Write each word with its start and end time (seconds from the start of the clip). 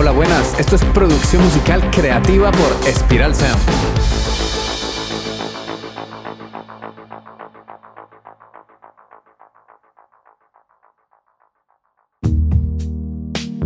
Hola, 0.00 0.12
buenas. 0.12 0.58
Esto 0.58 0.76
es 0.76 0.84
producción 0.94 1.44
musical 1.44 1.90
creativa 1.90 2.50
por 2.52 2.88
Espiral 2.88 3.34
Sound. 3.34 3.60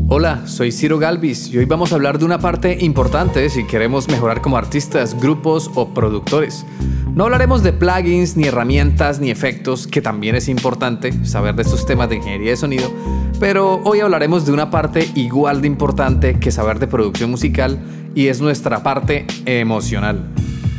Hola, 0.08 0.44
soy 0.48 0.72
Ciro 0.72 0.98
Galvis 0.98 1.54
y 1.54 1.58
hoy 1.58 1.66
vamos 1.66 1.92
a 1.92 1.94
hablar 1.94 2.18
de 2.18 2.24
una 2.24 2.40
parte 2.40 2.78
importante 2.80 3.48
si 3.48 3.64
queremos 3.64 4.08
mejorar 4.08 4.42
como 4.42 4.56
artistas, 4.56 5.16
grupos 5.20 5.70
o 5.76 5.90
productores. 5.90 6.66
No 7.14 7.22
hablaremos 7.22 7.62
de 7.62 7.72
plugins, 7.72 8.36
ni 8.36 8.48
herramientas, 8.48 9.20
ni 9.20 9.30
efectos, 9.30 9.86
que 9.86 10.02
también 10.02 10.34
es 10.34 10.48
importante 10.48 11.12
saber 11.24 11.54
de 11.54 11.62
estos 11.62 11.86
temas 11.86 12.08
de 12.08 12.16
ingeniería 12.16 12.50
de 12.50 12.56
sonido, 12.56 12.92
pero 13.38 13.80
hoy 13.84 14.00
hablaremos 14.00 14.44
de 14.44 14.50
una 14.50 14.68
parte 14.68 15.08
igual 15.14 15.60
de 15.60 15.68
importante 15.68 16.40
que 16.40 16.50
saber 16.50 16.80
de 16.80 16.88
producción 16.88 17.30
musical 17.30 17.78
y 18.16 18.26
es 18.26 18.40
nuestra 18.40 18.82
parte 18.82 19.28
emocional, 19.46 20.28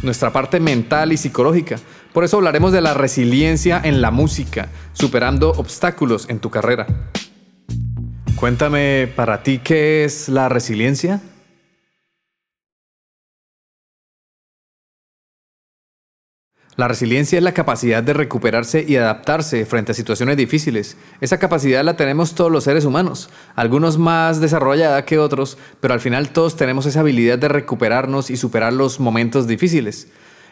nuestra 0.04 0.34
parte 0.34 0.60
mental 0.60 1.14
y 1.14 1.18
psicológica. 1.18 1.78
Por 2.12 2.26
eso 2.26 2.36
hablaremos 2.36 2.74
de 2.74 2.82
la 2.82 2.94
resiliencia 2.94 3.80
en 3.82 4.02
la 4.02 4.12
música, 4.12 4.68
superando 4.92 5.52
obstáculos 5.52 6.28
en 6.28 6.40
tu 6.40 6.50
carrera. 6.50 6.86
Cuéntame, 8.36 9.08
para 9.16 9.42
ti, 9.42 9.62
¿qué 9.64 10.04
es 10.04 10.28
la 10.28 10.50
resiliencia? 10.50 11.22
La 16.78 16.90
resiliencia 16.90 17.38
es 17.38 17.44
la 17.44 17.54
capacidad 17.54 18.04
de 18.04 18.12
recuperarse 18.12 18.84
y 18.86 18.98
adaptarse 18.98 19.66
frente 19.66 19.94
a 19.94 19.96
situaciones 19.96 20.36
difíciles. 20.36 20.98
Esa 21.22 21.40
capacidad 21.40 21.86
la 21.86 21.96
tenemos 21.96 22.36
todos 22.36 22.52
los 22.52 22.66
seres 22.66 22.84
humanos, 22.84 23.30
algunos 23.56 23.98
más 23.98 24.42
desarrollada 24.42 25.06
que 25.06 25.18
otros, 25.18 25.58
pero 25.80 25.94
al 25.94 26.02
final 26.02 26.32
todos 26.32 26.58
tenemos 26.58 26.86
esa 26.86 27.00
habilidad 27.00 27.40
de 27.40 27.48
recuperarnos 27.48 28.30
y 28.30 28.36
superar 28.36 28.74
los 28.74 29.00
momentos 29.00 29.48
difíciles. 29.48 30.10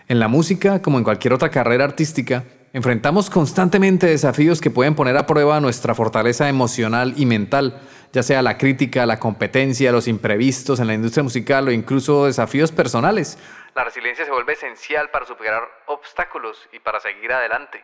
En 0.08 0.20
la 0.20 0.30
música, 0.30 0.82
como 0.82 0.98
en 0.98 1.04
cualquier 1.04 1.34
otra 1.34 1.52
carrera 1.52 1.84
artística, 1.84 2.46
enfrentamos 2.72 3.30
constantemente 3.30 4.08
desafíos 4.08 4.62
que 4.62 4.72
pueden 4.72 4.96
poner 4.96 5.18
a 5.18 5.28
prueba 5.28 5.60
nuestra 5.60 5.94
fortaleza 5.94 6.48
emocional 6.48 7.16
y 7.18 7.26
mental, 7.26 7.82
ya 8.14 8.24
sea 8.24 8.42
la 8.42 8.58
crítica, 8.58 9.06
la 9.06 9.20
competencia, 9.20 9.92
los 9.92 10.08
imprevistos 10.08 10.80
en 10.80 10.88
la 10.88 10.94
industria 10.94 11.24
musical 11.24 11.68
o 11.68 11.72
incluso 11.74 12.28
desafíos 12.28 12.72
personales 12.72 13.38
la 13.76 13.84
resiliencia 13.84 14.26
se 14.26 14.32
vuelve 14.32 14.54
esencial 14.54 15.10
para 15.10 15.26
superar 15.26 15.64
obstáculos 15.88 16.58
y 16.72 16.80
para 16.80 17.00
seguir 17.00 17.32
adelante. 17.32 17.84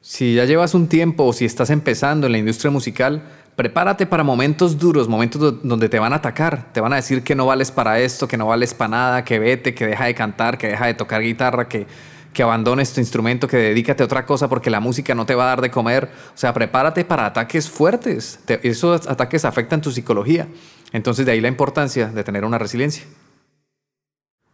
Si 0.00 0.34
ya 0.34 0.44
llevas 0.44 0.74
un 0.74 0.88
tiempo 0.88 1.24
o 1.24 1.32
si 1.32 1.44
estás 1.44 1.70
empezando 1.70 2.26
en 2.26 2.32
la 2.32 2.38
industria 2.38 2.70
musical, 2.70 3.22
prepárate 3.54 4.04
para 4.06 4.24
momentos 4.24 4.78
duros, 4.78 5.08
momentos 5.08 5.62
donde 5.62 5.88
te 5.88 5.98
van 5.98 6.12
a 6.12 6.16
atacar, 6.16 6.72
te 6.72 6.80
van 6.80 6.92
a 6.92 6.96
decir 6.96 7.22
que 7.22 7.34
no 7.34 7.46
vales 7.46 7.70
para 7.70 8.00
esto, 8.00 8.26
que 8.26 8.36
no 8.36 8.46
vales 8.46 8.74
para 8.74 8.88
nada, 8.88 9.24
que 9.24 9.38
vete, 9.38 9.74
que 9.74 9.86
deja 9.86 10.06
de 10.06 10.14
cantar, 10.14 10.58
que 10.58 10.68
deja 10.68 10.86
de 10.86 10.94
tocar 10.94 11.22
guitarra, 11.22 11.68
que, 11.68 11.86
que 12.32 12.42
abandones 12.42 12.92
tu 12.92 13.00
instrumento, 13.00 13.46
que 13.46 13.56
dedícate 13.56 14.02
a 14.02 14.06
otra 14.06 14.26
cosa 14.26 14.48
porque 14.48 14.70
la 14.70 14.80
música 14.80 15.14
no 15.14 15.24
te 15.24 15.36
va 15.36 15.44
a 15.44 15.46
dar 15.48 15.60
de 15.60 15.70
comer. 15.70 16.10
O 16.34 16.36
sea, 16.36 16.52
prepárate 16.52 17.04
para 17.04 17.26
ataques 17.26 17.70
fuertes. 17.70 18.40
esos 18.62 19.06
ataques 19.06 19.44
afectan 19.44 19.80
tu 19.80 19.92
psicología. 19.92 20.48
Entonces 20.92 21.24
de 21.24 21.32
ahí 21.32 21.40
la 21.40 21.48
importancia 21.48 22.08
de 22.08 22.24
tener 22.24 22.44
una 22.44 22.58
resiliencia. 22.58 23.04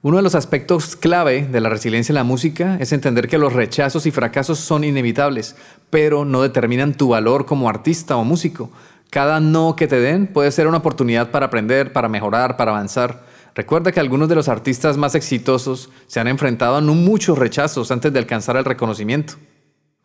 Uno 0.01 0.19
de 0.19 0.23
los 0.23 0.37
aspectos 0.37 0.95
clave 0.95 1.49
de 1.51 1.61
la 1.61 1.71
resiliencia 1.71 2.13
en 2.13 2.19
la 2.19 2.23
música 2.23 2.77
es 2.79 2.93
entender 2.93 3.27
que 3.27 3.37
los 3.37 3.53
rechazos 3.53 4.07
y 4.07 4.13
fracasos 4.13 4.61
son 4.61 4.85
inevitables, 4.85 5.57
pero 5.91 6.25
no 6.25 6.41
determinan 6.41 6.95
tu 6.95 7.09
valor 7.09 7.47
como 7.47 7.69
artista 7.69 8.17
o 8.17 8.23
músico. 8.23 8.71
Cada 9.11 9.41
no 9.41 9.75
que 9.75 9.89
te 9.89 9.99
den 9.99 10.29
puede 10.29 10.53
ser 10.53 10.69
una 10.69 10.77
oportunidad 10.77 11.33
para 11.33 11.47
aprender, 11.47 11.93
para 11.93 12.09
mejorar, 12.09 12.57
para 12.57 12.71
avanzar. 12.71 13.25
Recuerda 13.57 13.91
que 13.91 13.99
algunos 13.99 14.29
de 14.29 14.37
los 14.37 14.49
artistas 14.49 14.97
más 14.97 15.17
exitosos 15.17 15.91
se 16.07 16.21
han 16.21 16.29
enfrentado 16.29 16.77
a 16.77 16.81
muchos 16.81 17.37
rechazos 17.37 17.91
antes 17.91 18.13
de 18.13 18.21
alcanzar 18.21 18.57
el 18.57 18.65
reconocimiento. 18.65 19.35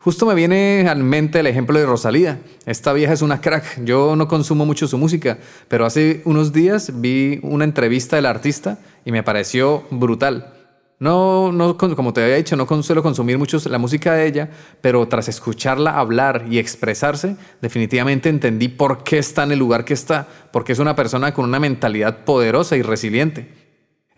Justo 0.04 0.26
me 0.26 0.34
viene 0.34 0.86
a 0.86 0.94
mente 0.96 1.40
el 1.40 1.46
ejemplo 1.46 1.78
de 1.78 1.86
Rosalía. 1.86 2.38
Esta 2.66 2.92
vieja 2.92 3.14
es 3.14 3.22
una 3.22 3.40
crack. 3.40 3.82
Yo 3.86 4.16
no 4.16 4.28
consumo 4.28 4.66
mucho 4.66 4.86
su 4.86 4.98
música, 4.98 5.38
pero 5.66 5.86
hace 5.86 6.20
unos 6.26 6.52
días 6.52 7.00
vi 7.00 7.40
una 7.42 7.64
entrevista 7.64 8.16
del 8.16 8.26
artista 8.26 8.76
y 9.06 9.12
me 9.12 9.22
pareció 9.22 9.84
brutal. 9.90 10.52
No, 10.98 11.52
no, 11.52 11.78
como 11.78 12.12
te 12.12 12.22
había 12.22 12.36
dicho, 12.36 12.54
no 12.54 12.66
suelo 12.82 13.02
consumir 13.02 13.38
mucho 13.38 13.56
la 13.70 13.78
música 13.78 14.12
de 14.12 14.26
ella, 14.26 14.50
pero 14.82 15.08
tras 15.08 15.28
escucharla 15.28 15.98
hablar 15.98 16.44
y 16.50 16.58
expresarse, 16.58 17.36
definitivamente 17.62 18.28
entendí 18.28 18.68
por 18.68 19.04
qué 19.04 19.16
está 19.16 19.44
en 19.44 19.52
el 19.52 19.58
lugar 19.58 19.86
que 19.86 19.94
está, 19.94 20.28
porque 20.52 20.72
es 20.72 20.80
una 20.80 20.94
persona 20.94 21.32
con 21.32 21.46
una 21.46 21.60
mentalidad 21.60 22.26
poderosa 22.26 22.76
y 22.76 22.82
resiliente. 22.82 23.48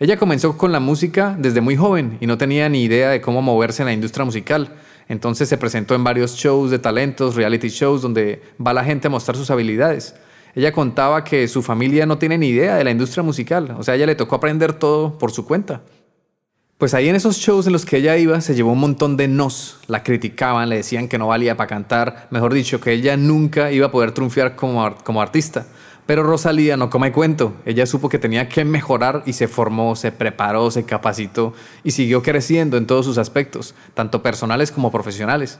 Ella 0.00 0.16
comenzó 0.16 0.58
con 0.58 0.72
la 0.72 0.80
música 0.80 1.36
desde 1.38 1.60
muy 1.60 1.76
joven 1.76 2.18
y 2.20 2.26
no 2.26 2.36
tenía 2.36 2.68
ni 2.68 2.82
idea 2.82 3.08
de 3.10 3.20
cómo 3.20 3.40
moverse 3.40 3.82
en 3.82 3.86
la 3.86 3.92
industria 3.92 4.24
musical. 4.24 4.72
Entonces 5.08 5.48
se 5.48 5.58
presentó 5.58 5.94
en 5.94 6.04
varios 6.04 6.36
shows 6.36 6.70
de 6.70 6.78
talentos, 6.78 7.34
reality 7.34 7.68
shows, 7.68 8.02
donde 8.02 8.42
va 8.64 8.72
la 8.72 8.84
gente 8.84 9.06
a 9.06 9.10
mostrar 9.10 9.36
sus 9.36 9.50
habilidades. 9.50 10.14
Ella 10.54 10.72
contaba 10.72 11.22
que 11.22 11.48
su 11.48 11.62
familia 11.62 12.06
no 12.06 12.18
tiene 12.18 12.38
ni 12.38 12.48
idea 12.48 12.76
de 12.76 12.84
la 12.84 12.90
industria 12.90 13.22
musical, 13.22 13.76
o 13.78 13.82
sea, 13.82 13.92
a 13.92 13.96
ella 13.96 14.06
le 14.06 14.14
tocó 14.14 14.36
aprender 14.36 14.72
todo 14.72 15.18
por 15.18 15.30
su 15.30 15.44
cuenta. 15.44 15.82
Pues 16.78 16.92
ahí 16.92 17.08
en 17.08 17.16
esos 17.16 17.38
shows 17.38 17.66
en 17.66 17.72
los 17.72 17.86
que 17.86 17.96
ella 17.96 18.18
iba 18.18 18.38
se 18.42 18.54
llevó 18.54 18.72
un 18.72 18.80
montón 18.80 19.16
de 19.16 19.28
nos, 19.28 19.78
la 19.86 20.02
criticaban, 20.02 20.68
le 20.68 20.76
decían 20.76 21.08
que 21.08 21.16
no 21.16 21.28
valía 21.28 21.56
para 21.56 21.68
cantar, 21.68 22.28
mejor 22.30 22.52
dicho, 22.52 22.80
que 22.80 22.92
ella 22.92 23.16
nunca 23.16 23.72
iba 23.72 23.86
a 23.86 23.90
poder 23.90 24.12
triunfar 24.12 24.56
como, 24.56 24.94
como 24.96 25.22
artista. 25.22 25.66
Pero 26.06 26.22
Rosalía 26.22 26.76
no 26.76 26.88
come 26.88 27.10
cuento. 27.10 27.54
Ella 27.64 27.84
supo 27.84 28.08
que 28.08 28.20
tenía 28.20 28.48
que 28.48 28.64
mejorar 28.64 29.24
y 29.26 29.32
se 29.32 29.48
formó, 29.48 29.96
se 29.96 30.12
preparó, 30.12 30.70
se 30.70 30.84
capacitó 30.84 31.52
y 31.82 31.90
siguió 31.90 32.22
creciendo 32.22 32.76
en 32.76 32.86
todos 32.86 33.04
sus 33.04 33.18
aspectos, 33.18 33.74
tanto 33.94 34.22
personales 34.22 34.70
como 34.70 34.92
profesionales. 34.92 35.58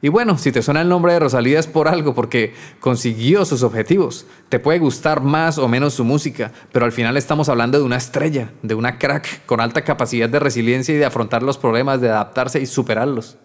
Y 0.00 0.10
bueno, 0.10 0.38
si 0.38 0.52
te 0.52 0.62
suena 0.62 0.80
el 0.80 0.88
nombre 0.88 1.12
de 1.12 1.18
Rosalía 1.18 1.58
es 1.58 1.66
por 1.66 1.88
algo, 1.88 2.14
porque 2.14 2.54
consiguió 2.78 3.44
sus 3.44 3.64
objetivos. 3.64 4.26
Te 4.48 4.60
puede 4.60 4.78
gustar 4.78 5.22
más 5.22 5.58
o 5.58 5.66
menos 5.66 5.94
su 5.94 6.04
música, 6.04 6.52
pero 6.70 6.84
al 6.84 6.92
final 6.92 7.16
estamos 7.16 7.48
hablando 7.48 7.78
de 7.78 7.84
una 7.84 7.96
estrella, 7.96 8.52
de 8.62 8.76
una 8.76 8.98
crack 8.98 9.44
con 9.46 9.60
alta 9.60 9.82
capacidad 9.82 10.28
de 10.28 10.38
resiliencia 10.38 10.94
y 10.94 10.98
de 10.98 11.04
afrontar 11.04 11.42
los 11.42 11.58
problemas, 11.58 12.00
de 12.00 12.10
adaptarse 12.10 12.60
y 12.60 12.66
superarlos. 12.66 13.38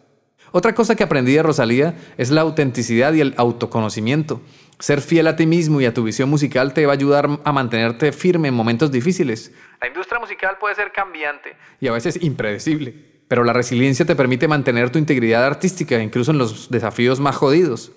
Otra 0.51 0.75
cosa 0.75 0.95
que 0.95 1.03
aprendí 1.03 1.33
de 1.33 1.41
Rosalía 1.41 1.95
es 2.15 2.29
la 2.29 2.41
autenticidad 2.41 3.13
y 3.13 3.21
el 3.21 3.33
autoconocimiento. 3.37 4.39
Ser 4.79 5.01
fiel 5.01 5.27
a 5.27 5.35
ti 5.35 5.45
mismo 5.45 5.79
y 5.81 5.85
a 5.85 5.93
tu 5.93 6.03
visión 6.03 6.29
musical 6.29 6.73
te 6.73 6.85
va 6.85 6.93
a 6.93 6.95
ayudar 6.95 7.29
a 7.43 7.51
mantenerte 7.51 8.11
firme 8.11 8.47
en 8.47 8.53
momentos 8.53 8.91
difíciles. 8.91 9.51
La 9.79 9.87
industria 9.87 10.19
musical 10.19 10.57
puede 10.59 10.75
ser 10.75 10.91
cambiante 10.91 11.55
y 11.79 11.87
a 11.87 11.91
veces 11.91 12.21
impredecible, 12.21 12.93
pero 13.27 13.43
la 13.43 13.53
resiliencia 13.53 14.05
te 14.05 14.15
permite 14.15 14.47
mantener 14.47 14.89
tu 14.89 14.99
integridad 14.99 15.45
artística 15.45 16.01
incluso 16.01 16.31
en 16.31 16.37
los 16.37 16.69
desafíos 16.69 17.19
más 17.19 17.35
jodidos. 17.35 17.91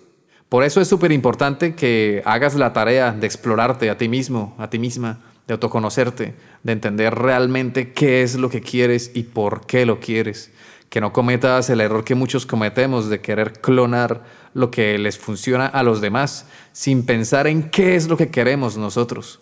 Por 0.48 0.62
eso 0.62 0.80
es 0.80 0.88
súper 0.88 1.10
importante 1.10 1.74
que 1.74 2.22
hagas 2.24 2.54
la 2.54 2.72
tarea 2.72 3.10
de 3.12 3.26
explorarte 3.26 3.90
a 3.90 3.98
ti 3.98 4.08
mismo, 4.08 4.54
a 4.58 4.70
ti 4.70 4.78
misma, 4.78 5.20
de 5.48 5.54
autoconocerte, 5.54 6.34
de 6.62 6.72
entender 6.72 7.14
realmente 7.14 7.92
qué 7.92 8.22
es 8.22 8.36
lo 8.36 8.48
que 8.48 8.60
quieres 8.60 9.10
y 9.14 9.24
por 9.24 9.66
qué 9.66 9.86
lo 9.86 9.98
quieres 9.98 10.52
que 10.88 11.00
no 11.00 11.12
cometas 11.12 11.68
el 11.70 11.80
error 11.80 12.04
que 12.04 12.14
muchos 12.14 12.46
cometemos 12.46 13.08
de 13.08 13.20
querer 13.20 13.54
clonar 13.60 14.22
lo 14.56 14.70
que 14.70 14.96
les 14.96 15.18
funciona 15.18 15.66
a 15.66 15.82
los 15.82 16.00
demás 16.00 16.46
sin 16.72 17.04
pensar 17.04 17.46
en 17.46 17.68
qué 17.68 17.94
es 17.94 18.08
lo 18.08 18.16
que 18.16 18.30
queremos 18.30 18.78
nosotros. 18.78 19.40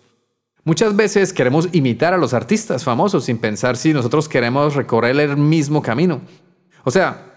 Muchas 0.64 0.96
veces 0.96 1.32
queremos 1.32 1.68
imitar 1.70 2.12
a 2.14 2.18
los 2.18 2.34
artistas 2.34 2.82
famosos 2.82 3.24
sin 3.26 3.38
pensar 3.38 3.76
si 3.76 3.92
nosotros 3.92 4.28
queremos 4.28 4.74
recorrer 4.74 5.20
el 5.20 5.36
mismo 5.36 5.82
camino. 5.82 6.20
O 6.82 6.90
sea, 6.90 7.30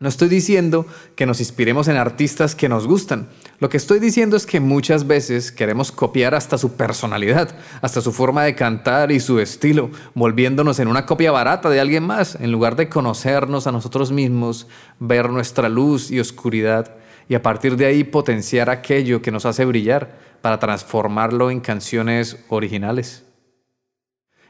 no 0.00 0.08
estoy 0.08 0.28
diciendo 0.28 0.86
que 1.16 1.26
nos 1.26 1.40
inspiremos 1.40 1.86
en 1.88 1.98
artistas 1.98 2.54
que 2.54 2.70
nos 2.70 2.86
gustan. 2.86 3.28
Lo 3.58 3.68
que 3.68 3.76
estoy 3.76 3.98
diciendo 3.98 4.34
es 4.34 4.46
que 4.46 4.60
muchas 4.60 5.06
veces 5.06 5.52
queremos 5.52 5.92
copiar 5.92 6.34
hasta 6.34 6.56
su 6.56 6.76
personalidad, 6.76 7.54
hasta 7.82 8.00
su 8.00 8.12
forma 8.12 8.44
de 8.44 8.54
cantar 8.54 9.12
y 9.12 9.20
su 9.20 9.38
estilo, 9.38 9.90
volviéndonos 10.14 10.78
en 10.78 10.88
una 10.88 11.04
copia 11.04 11.30
barata 11.30 11.68
de 11.68 11.80
alguien 11.80 12.04
más, 12.04 12.36
en 12.36 12.52
lugar 12.52 12.74
de 12.76 12.88
conocernos 12.88 13.66
a 13.66 13.72
nosotros 13.72 14.12
mismos, 14.12 14.66
ver 14.98 15.28
nuestra 15.28 15.68
luz 15.68 16.10
y 16.10 16.20
oscuridad 16.20 16.94
y 17.28 17.34
a 17.34 17.42
partir 17.42 17.76
de 17.76 17.86
ahí 17.86 18.04
potenciar 18.04 18.70
aquello 18.70 19.22
que 19.22 19.30
nos 19.30 19.46
hace 19.46 19.64
brillar 19.64 20.18
para 20.40 20.58
transformarlo 20.58 21.50
en 21.50 21.60
canciones 21.60 22.44
originales. 22.48 23.24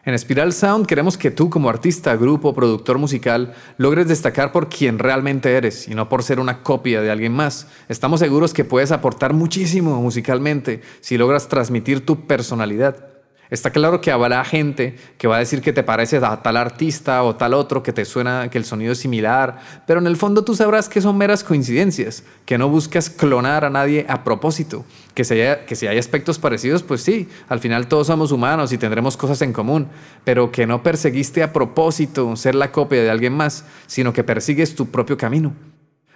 En 0.04 0.18
Spiral 0.18 0.54
Sound 0.54 0.86
queremos 0.86 1.18
que 1.18 1.30
tú 1.30 1.50
como 1.50 1.68
artista, 1.68 2.16
grupo, 2.16 2.54
productor 2.54 2.98
musical 2.98 3.52
logres 3.76 4.08
destacar 4.08 4.52
por 4.52 4.68
quien 4.68 4.98
realmente 4.98 5.54
eres 5.54 5.86
y 5.88 5.94
no 5.94 6.08
por 6.08 6.22
ser 6.22 6.40
una 6.40 6.62
copia 6.62 7.02
de 7.02 7.10
alguien 7.10 7.32
más. 7.32 7.66
Estamos 7.88 8.20
seguros 8.20 8.54
que 8.54 8.64
puedes 8.64 8.90
aportar 8.90 9.34
muchísimo 9.34 10.00
musicalmente 10.00 10.80
si 11.00 11.18
logras 11.18 11.48
transmitir 11.48 12.06
tu 12.06 12.26
personalidad. 12.26 13.17
Está 13.50 13.70
claro 13.70 14.02
que 14.02 14.10
habrá 14.10 14.44
gente 14.44 14.96
que 15.16 15.26
va 15.26 15.36
a 15.36 15.38
decir 15.38 15.62
que 15.62 15.72
te 15.72 15.82
pareces 15.82 16.22
a 16.22 16.42
tal 16.42 16.58
artista 16.58 17.22
o 17.22 17.36
tal 17.36 17.54
otro, 17.54 17.82
que 17.82 17.94
te 17.94 18.04
suena 18.04 18.50
que 18.50 18.58
el 18.58 18.66
sonido 18.66 18.92
es 18.92 18.98
similar, 18.98 19.58
pero 19.86 20.00
en 20.00 20.06
el 20.06 20.18
fondo 20.18 20.44
tú 20.44 20.54
sabrás 20.54 20.88
que 20.88 21.00
son 21.00 21.16
meras 21.16 21.42
coincidencias, 21.44 22.24
que 22.44 22.58
no 22.58 22.68
buscas 22.68 23.08
clonar 23.08 23.64
a 23.64 23.70
nadie 23.70 24.04
a 24.08 24.22
propósito, 24.22 24.84
que 25.14 25.24
si, 25.24 25.36
que 25.66 25.76
si 25.76 25.86
hay 25.86 25.96
aspectos 25.96 26.38
parecidos, 26.38 26.82
pues 26.82 27.00
sí, 27.00 27.28
al 27.48 27.60
final 27.60 27.88
todos 27.88 28.08
somos 28.08 28.32
humanos 28.32 28.72
y 28.72 28.78
tendremos 28.78 29.16
cosas 29.16 29.40
en 29.40 29.54
común, 29.54 29.88
pero 30.24 30.52
que 30.52 30.66
no 30.66 30.82
perseguiste 30.82 31.42
a 31.42 31.54
propósito 31.54 32.36
ser 32.36 32.54
la 32.54 32.70
copia 32.70 33.02
de 33.02 33.10
alguien 33.10 33.32
más, 33.32 33.64
sino 33.86 34.12
que 34.12 34.24
persigues 34.24 34.74
tu 34.74 34.90
propio 34.90 35.16
camino. 35.16 35.54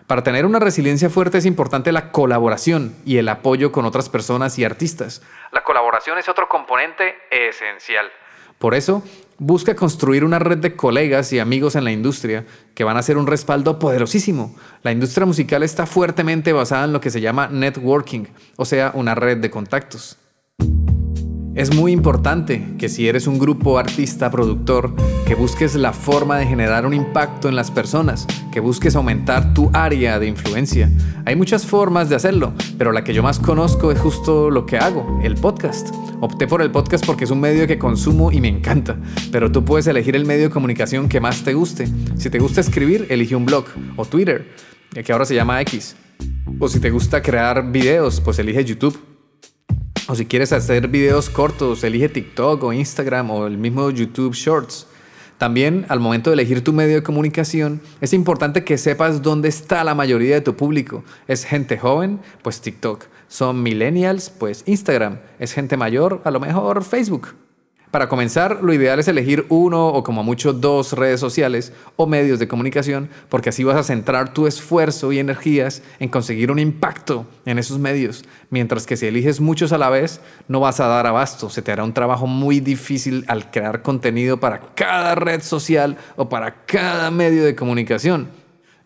Para 0.06 0.22
tener 0.22 0.46
una 0.46 0.58
resiliencia 0.58 1.10
fuerte 1.10 1.38
es 1.38 1.46
importante 1.46 1.93
la 1.93 2.12
colaboración 2.12 2.94
y 3.04 3.19
el 3.19 3.28
apoyo 3.28 3.72
con 3.72 3.84
otras 3.84 4.08
personas 4.08 4.58
y 4.58 4.64
artistas. 4.64 5.22
La 5.52 5.62
colaboración 5.64 6.19
es 6.19 6.28
otro 6.28 6.49
componente 6.49 7.14
esencial. 7.31 8.10
Por 8.58 8.75
eso, 8.75 9.02
busca 9.38 9.75
construir 9.75 10.25
una 10.25 10.38
red 10.38 10.58
de 10.58 10.76
colegas 10.76 11.32
y 11.32 11.40
amigos 11.40 11.75
en 11.75 11.84
la 11.84 11.90
industria 11.90 12.44
que 12.75 12.84
van 12.84 12.96
a 12.96 13.02
ser 13.02 13.16
un 13.16 13.26
respaldo 13.26 13.78
poderosísimo. 13.78 14.56
La 14.82 14.93
industria 14.93 15.26
musical 15.26 15.64
está 15.64 15.87
fuertemente 15.87 16.52
basada 16.52 16.84
en 16.84 16.93
lo 16.93 17.00
que 17.00 17.10
se 17.10 17.20
llama 17.20 17.49
networking, 17.49 18.26
o 18.56 18.64
sea, 18.64 18.93
una 18.94 19.14
red 19.14 19.38
de 19.38 19.50
contactos. 19.50 20.19
Es 21.54 21.75
muy 21.75 21.93
importante 21.93 22.66
que 22.78 22.88
si 22.88 23.08
eres 23.08 23.26
un 23.26 23.38
grupo 23.38 23.78
artista, 23.78 24.31
productor, 24.31 24.94
que 25.26 25.34
busques 25.34 25.75
la 25.75 25.93
forma 25.93 26.38
de 26.38 26.46
generar 26.46 26.87
un 26.87 26.94
impacto 26.94 27.46
en 27.46 27.56
las 27.56 27.70
personas, 27.70 28.26
que 28.50 28.58
busques 28.58 28.96
aumentar 28.96 29.52
tu 29.52 29.69
área 29.75 30.19
de 30.19 30.28
influencia. 30.28 30.90
Hay 31.26 31.37
muchas 31.37 31.66
formas 31.66 32.08
de 32.08 32.16
hacerlo, 32.16 32.54
pero 32.78 32.90
la 32.90 33.04
que 33.04 33.12
yo 33.12 33.22
más 33.22 33.38
conozco 33.38 33.93
es 33.93 34.00
justo 34.00 34.49
lo 34.49 34.64
que 34.64 34.78
hago, 34.78 35.20
el 35.22 35.34
podcast. 35.34 35.94
Opté 36.20 36.46
por 36.46 36.62
el 36.62 36.70
podcast 36.70 37.04
porque 37.04 37.25
es 37.25 37.31
un 37.31 37.40
medio 37.40 37.66
que 37.66 37.78
consumo 37.78 38.32
y 38.32 38.40
me 38.40 38.49
encanta, 38.49 38.96
pero 39.31 39.52
tú 39.52 39.62
puedes 39.62 39.87
elegir 39.87 40.16
el 40.16 40.25
medio 40.25 40.44
de 40.44 40.50
comunicación 40.50 41.06
que 41.06 41.20
más 41.20 41.44
te 41.44 41.52
guste. 41.52 41.87
Si 42.16 42.31
te 42.31 42.38
gusta 42.38 42.62
escribir, 42.62 43.08
elige 43.10 43.37
un 43.37 43.44
blog 43.44 43.66
o 43.96 44.06
Twitter, 44.06 44.49
que 45.04 45.12
ahora 45.12 45.26
se 45.26 45.34
llama 45.34 45.60
X. 45.60 45.96
O 46.58 46.66
si 46.69 46.81
te 46.81 46.88
gusta 46.88 47.20
crear 47.20 47.70
videos, 47.70 48.22
pues 48.22 48.38
elige 48.38 48.64
YouTube. 48.64 49.12
O 50.12 50.14
si 50.14 50.26
quieres 50.26 50.53
hacer 50.53 50.88
videos 50.88 51.31
cortos, 51.31 51.82
elige 51.85 52.11
TikTok 52.11 52.62
o 52.64 52.75
Instagram 52.75 53.31
o 53.31 53.47
el 53.47 53.56
mismo 53.56 53.88
YouTube 53.88 54.35
Shorts. 54.35 54.87
También 55.38 55.87
al 55.88 56.00
momento 56.00 56.29
de 56.29 56.35
elegir 56.35 56.62
tu 56.62 56.75
medio 56.75 56.97
de 56.97 57.03
comunicación, 57.03 57.81
es 58.03 58.12
importante 58.12 58.62
que 58.62 58.76
sepas 58.76 59.23
dónde 59.23 59.49
está 59.49 59.82
la 59.85 59.94
mayoría 59.94 60.35
de 60.35 60.43
tu 60.43 60.55
público. 60.55 61.03
¿Es 61.29 61.47
gente 61.47 61.79
joven? 61.79 62.20
Pues 62.43 62.61
TikTok. 62.61 63.06
¿Son 63.26 63.62
millennials? 63.62 64.29
Pues 64.29 64.64
Instagram. 64.67 65.17
¿Es 65.38 65.55
gente 65.55 65.79
mayor? 65.79 66.20
A 66.25 66.31
lo 66.31 66.41
mejor 66.41 66.85
Facebook. 66.85 67.29
Para 67.92 68.08
comenzar, 68.08 68.60
lo 68.62 68.72
ideal 68.72 69.00
es 69.00 69.08
elegir 69.08 69.44
uno 69.50 69.88
o 69.88 70.02
como 70.02 70.24
mucho 70.24 70.54
dos 70.54 70.94
redes 70.94 71.20
sociales 71.20 71.74
o 71.96 72.06
medios 72.06 72.38
de 72.38 72.48
comunicación, 72.48 73.10
porque 73.28 73.50
así 73.50 73.64
vas 73.64 73.76
a 73.76 73.82
centrar 73.82 74.32
tu 74.32 74.46
esfuerzo 74.46 75.12
y 75.12 75.18
energías 75.18 75.82
en 76.00 76.08
conseguir 76.08 76.50
un 76.50 76.58
impacto 76.58 77.26
en 77.44 77.58
esos 77.58 77.78
medios, 77.78 78.24
mientras 78.48 78.86
que 78.86 78.96
si 78.96 79.08
eliges 79.08 79.42
muchos 79.42 79.72
a 79.72 79.78
la 79.78 79.90
vez, 79.90 80.22
no 80.48 80.58
vas 80.58 80.80
a 80.80 80.86
dar 80.86 81.06
abasto, 81.06 81.50
se 81.50 81.60
te 81.60 81.70
hará 81.70 81.84
un 81.84 81.92
trabajo 81.92 82.26
muy 82.26 82.60
difícil 82.60 83.26
al 83.28 83.50
crear 83.50 83.82
contenido 83.82 84.40
para 84.40 84.72
cada 84.74 85.14
red 85.14 85.42
social 85.42 85.98
o 86.16 86.30
para 86.30 86.64
cada 86.64 87.10
medio 87.10 87.44
de 87.44 87.54
comunicación. 87.54 88.28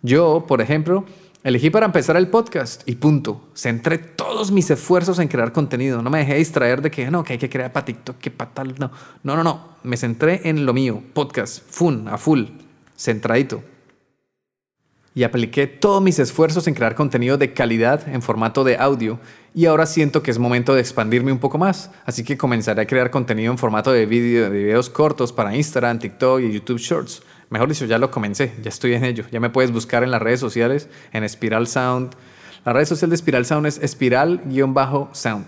Yo, 0.02 0.46
por 0.48 0.60
ejemplo, 0.60 1.04
Elegí 1.46 1.70
para 1.70 1.86
empezar 1.86 2.16
el 2.16 2.26
podcast 2.26 2.82
y 2.86 2.96
punto. 2.96 3.40
Centré 3.54 3.98
todos 3.98 4.50
mis 4.50 4.68
esfuerzos 4.68 5.20
en 5.20 5.28
crear 5.28 5.52
contenido. 5.52 6.02
No 6.02 6.10
me 6.10 6.18
dejé 6.18 6.34
distraer 6.34 6.82
de 6.82 6.90
que 6.90 7.08
no, 7.08 7.22
que 7.22 7.34
hay 7.34 7.38
que 7.38 7.48
crear 7.48 7.72
para 7.72 7.86
TikTok, 7.86 8.18
que 8.18 8.32
para 8.32 8.50
tal. 8.50 8.74
No, 8.80 8.90
no, 9.22 9.36
no, 9.36 9.44
no. 9.44 9.76
Me 9.84 9.96
centré 9.96 10.40
en 10.42 10.66
lo 10.66 10.74
mío. 10.74 11.00
Podcast, 11.12 11.62
fun, 11.70 12.08
a 12.08 12.18
full, 12.18 12.46
centradito. 12.96 13.62
Y 15.14 15.22
apliqué 15.22 15.68
todos 15.68 16.02
mis 16.02 16.18
esfuerzos 16.18 16.66
en 16.66 16.74
crear 16.74 16.96
contenido 16.96 17.38
de 17.38 17.54
calidad 17.54 18.08
en 18.08 18.22
formato 18.22 18.64
de 18.64 18.78
audio. 18.78 19.20
Y 19.54 19.66
ahora 19.66 19.86
siento 19.86 20.24
que 20.24 20.32
es 20.32 20.40
momento 20.40 20.74
de 20.74 20.80
expandirme 20.80 21.30
un 21.30 21.38
poco 21.38 21.58
más. 21.58 21.92
Así 22.06 22.24
que 22.24 22.36
comenzaré 22.36 22.82
a 22.82 22.86
crear 22.88 23.12
contenido 23.12 23.52
en 23.52 23.58
formato 23.58 23.92
de, 23.92 24.04
video, 24.04 24.50
de 24.50 24.64
videos 24.64 24.90
cortos 24.90 25.32
para 25.32 25.54
Instagram, 25.54 26.00
TikTok 26.00 26.40
y 26.40 26.52
YouTube 26.52 26.78
Shorts 26.78 27.22
Mejor 27.48 27.68
dicho, 27.68 27.84
ya 27.84 27.98
lo 27.98 28.10
comencé, 28.10 28.54
ya 28.62 28.68
estoy 28.68 28.94
en 28.94 29.04
ello. 29.04 29.24
Ya 29.30 29.40
me 29.40 29.50
puedes 29.50 29.70
buscar 29.72 30.02
en 30.02 30.10
las 30.10 30.20
redes 30.20 30.40
sociales, 30.40 30.88
en 31.12 31.28
Spiral 31.28 31.66
Sound. 31.68 32.14
La 32.64 32.72
red 32.72 32.84
social 32.84 33.10
de 33.10 33.16
Spiral 33.16 33.46
Sound 33.46 33.66
es 33.66 33.78
espiral-sound. 33.78 35.46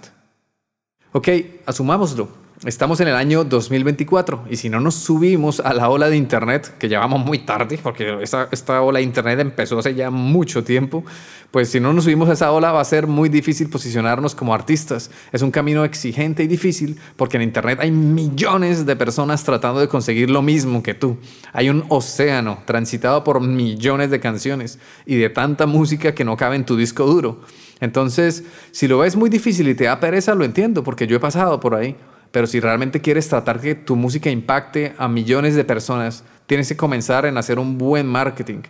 Ok, 1.13 1.29
asumámoslo. 1.67 2.29
Estamos 2.65 2.99
en 2.99 3.07
el 3.07 3.15
año 3.15 3.45
2024 3.45 4.47
y 4.51 4.57
si 4.57 4.69
no 4.69 4.81
nos 4.81 4.97
subimos 4.97 5.61
a 5.61 5.73
la 5.75 5.89
ola 5.91 6.09
de 6.09 6.17
Internet, 6.17 6.75
que 6.77 6.89
llevamos 6.89 7.25
muy 7.25 7.39
tarde, 7.39 7.79
porque 7.81 8.21
esta, 8.21 8.49
esta 8.51 8.83
ola 8.83 8.99
de 8.99 9.05
Internet 9.05 9.39
empezó 9.39 9.79
hace 9.79 9.95
ya 9.95 10.11
mucho 10.11 10.65
tiempo, 10.65 11.05
pues 11.53 11.69
si 11.69 11.79
no 11.79 11.93
nos 11.93 12.03
subimos 12.03 12.29
a 12.29 12.33
esa 12.33 12.51
ola 12.51 12.73
va 12.73 12.81
a 12.81 12.85
ser 12.85 13.07
muy 13.07 13.29
difícil 13.29 13.71
posicionarnos 13.71 14.35
como 14.35 14.55
artistas. 14.55 15.09
Es 15.31 15.43
un 15.43 15.53
camino 15.53 15.85
exigente 15.85 16.43
y 16.43 16.49
difícil 16.49 16.99
porque 17.17 17.37
en 17.37 17.45
Internet 17.45 17.79
hay 17.81 17.93
millones 17.93 18.87
de 18.87 18.97
personas 18.97 19.45
tratando 19.45 19.79
de 19.79 19.87
conseguir 19.87 20.29
lo 20.29 20.43
mismo 20.43 20.83
que 20.83 20.95
tú. 20.95 21.17
Hay 21.53 21.71
un 21.71 21.85
océano 21.91 22.59
transitado 22.65 23.23
por 23.23 23.41
millones 23.41 24.11
de 24.11 24.19
canciones 24.19 24.81
y 25.07 25.15
de 25.15 25.31
tanta 25.31 25.67
música 25.67 26.13
que 26.13 26.25
no 26.25 26.37
cabe 26.37 26.57
en 26.57 26.67
tu 26.67 26.77
disco 26.77 27.07
duro. 27.07 27.41
Entonces, 27.79 28.43
si 28.73 28.89
lo 28.89 28.99
ves 28.99 29.15
muy 29.15 29.31
difícil 29.31 29.69
y 29.69 29.77
te 29.77 29.85
da 29.85 30.01
pereza, 30.01 30.35
lo 30.35 30.45
entiendo 30.45 30.83
porque 30.83 31.07
yo 31.07 31.19
he 31.19 31.21
pasado 31.21 31.61
por 31.61 31.77
ahí. 31.77 31.95
Pero 32.31 32.47
si 32.47 32.61
realmente 32.61 33.01
quieres 33.01 33.29
tratar 33.29 33.61
que 33.61 33.75
tu 33.75 33.97
música 33.97 34.31
impacte 34.31 34.95
a 34.99 35.09
millones 35.09 35.55
de 35.55 35.65
personas, 35.65 36.25
tienes 36.47 36.69
que 36.69 36.77
comenzar 36.77 37.27
en 37.27 37.39
hacer 37.39 37.59
un 37.59 37.79
buen 37.79 38.07
marketing. 38.07 38.63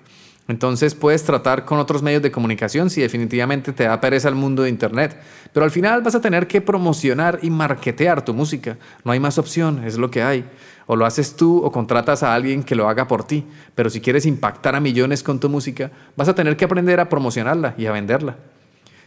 Entonces 0.48 0.94
puedes 0.94 1.24
tratar 1.24 1.66
con 1.66 1.78
otros 1.78 2.02
medios 2.02 2.22
de 2.22 2.30
comunicación 2.30 2.88
si 2.88 3.02
definitivamente 3.02 3.74
te 3.74 3.84
da 3.84 4.00
pereza 4.00 4.30
el 4.30 4.34
mundo 4.34 4.62
de 4.62 4.70
Internet. 4.70 5.20
Pero 5.52 5.64
al 5.64 5.70
final 5.70 6.00
vas 6.00 6.14
a 6.14 6.22
tener 6.22 6.46
que 6.46 6.62
promocionar 6.62 7.38
y 7.42 7.50
marketear 7.50 8.24
tu 8.24 8.32
música. 8.32 8.78
No 9.04 9.12
hay 9.12 9.20
más 9.20 9.36
opción, 9.36 9.84
es 9.84 9.98
lo 9.98 10.10
que 10.10 10.22
hay. 10.22 10.46
O 10.86 10.96
lo 10.96 11.04
haces 11.04 11.36
tú 11.36 11.58
o 11.62 11.70
contratas 11.70 12.22
a 12.22 12.34
alguien 12.34 12.62
que 12.62 12.74
lo 12.74 12.88
haga 12.88 13.06
por 13.06 13.24
ti. 13.24 13.44
Pero 13.74 13.90
si 13.90 14.00
quieres 14.00 14.24
impactar 14.24 14.74
a 14.74 14.80
millones 14.80 15.22
con 15.22 15.38
tu 15.38 15.50
música, 15.50 15.90
vas 16.16 16.28
a 16.28 16.34
tener 16.34 16.56
que 16.56 16.64
aprender 16.64 16.98
a 16.98 17.10
promocionarla 17.10 17.74
y 17.76 17.84
a 17.84 17.92
venderla. 17.92 18.38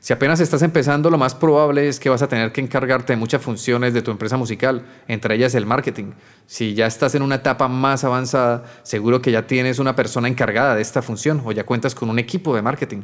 Si 0.01 0.13
apenas 0.13 0.39
estás 0.39 0.63
empezando, 0.63 1.11
lo 1.11 1.19
más 1.19 1.35
probable 1.35 1.87
es 1.87 1.99
que 1.99 2.09
vas 2.09 2.23
a 2.23 2.27
tener 2.27 2.51
que 2.51 2.59
encargarte 2.59 3.13
de 3.13 3.17
muchas 3.17 3.39
funciones 3.39 3.93
de 3.93 4.01
tu 4.01 4.09
empresa 4.09 4.35
musical, 4.35 4.83
entre 5.07 5.35
ellas 5.35 5.53
el 5.53 5.67
marketing. 5.67 6.13
Si 6.47 6.73
ya 6.73 6.87
estás 6.87 7.13
en 7.13 7.21
una 7.21 7.35
etapa 7.35 7.67
más 7.67 8.03
avanzada, 8.03 8.63
seguro 8.81 9.21
que 9.21 9.31
ya 9.31 9.45
tienes 9.45 9.77
una 9.77 9.95
persona 9.95 10.27
encargada 10.27 10.73
de 10.73 10.81
esta 10.81 11.03
función 11.03 11.43
o 11.45 11.51
ya 11.51 11.67
cuentas 11.67 11.93
con 11.93 12.09
un 12.09 12.17
equipo 12.17 12.55
de 12.55 12.63
marketing. 12.63 13.03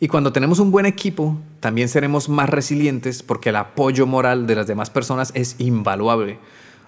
Y 0.00 0.08
cuando 0.08 0.32
tenemos 0.32 0.60
un 0.60 0.70
buen 0.70 0.86
equipo, 0.86 1.36
también 1.60 1.90
seremos 1.90 2.30
más 2.30 2.48
resilientes 2.48 3.22
porque 3.22 3.50
el 3.50 3.56
apoyo 3.56 4.06
moral 4.06 4.46
de 4.46 4.54
las 4.54 4.66
demás 4.66 4.88
personas 4.88 5.30
es 5.34 5.56
invaluable. 5.58 6.38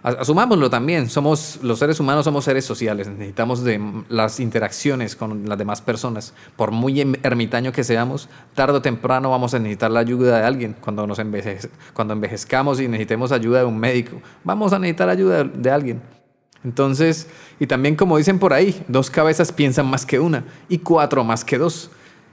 Asumámoslo 0.03 0.69
también, 0.69 1.09
somos 1.09 1.61
los 1.63 1.79
seres 1.79 2.01
humanos 2.01 2.25
somos 2.25 2.45
seres 2.45 2.65
sociales, 2.65 3.07
necesitamos 3.07 3.63
de 3.63 3.81
las 4.09 4.41
interacciones 4.41 5.15
con 5.15 5.49
las 5.49 5.57
demás 5.57 5.81
personas. 5.81 6.35
Por 6.57 6.73
muy 6.73 7.01
em, 7.01 7.15
ermitaño 7.23 7.71
que 7.71 7.85
seamos, 7.85 8.29
tarde 8.57 8.79
o 8.79 8.83
temprano 8.83 9.31
vamos 9.31 9.55
a 9.55 9.61
necesitar 9.61 9.93
la 9.93 10.01
ayuda 10.01 10.39
de 10.39 10.45
alguien 10.45 10.77
cuando 10.81 11.07
nos 11.07 11.21
cuando 11.93 12.15
envejezcamos 12.15 12.81
y 12.81 12.89
necesitemos 12.89 13.31
ayuda 13.31 13.61
de 13.61 13.65
un 13.67 13.79
médico, 13.79 14.21
vamos 14.43 14.73
a 14.73 14.81
necesitar 14.81 15.09
ayuda 15.09 15.45
de 15.45 15.71
alguien. 15.71 16.03
Entonces, 16.65 17.29
y 17.61 17.69
también 17.69 17.95
como 17.95 18.19
dicen 18.19 18.41
por 18.41 18.53
ahí, 18.53 18.83
dos 18.89 19.09
cabezas 19.09 19.53
piensan 19.53 19.87
más 19.87 20.05
que 20.05 20.19
una 20.19 20.45
y 20.69 20.79
cuatro 20.79 21.23
más 21.23 21.45
que 21.45 21.59
dos. 21.59 21.93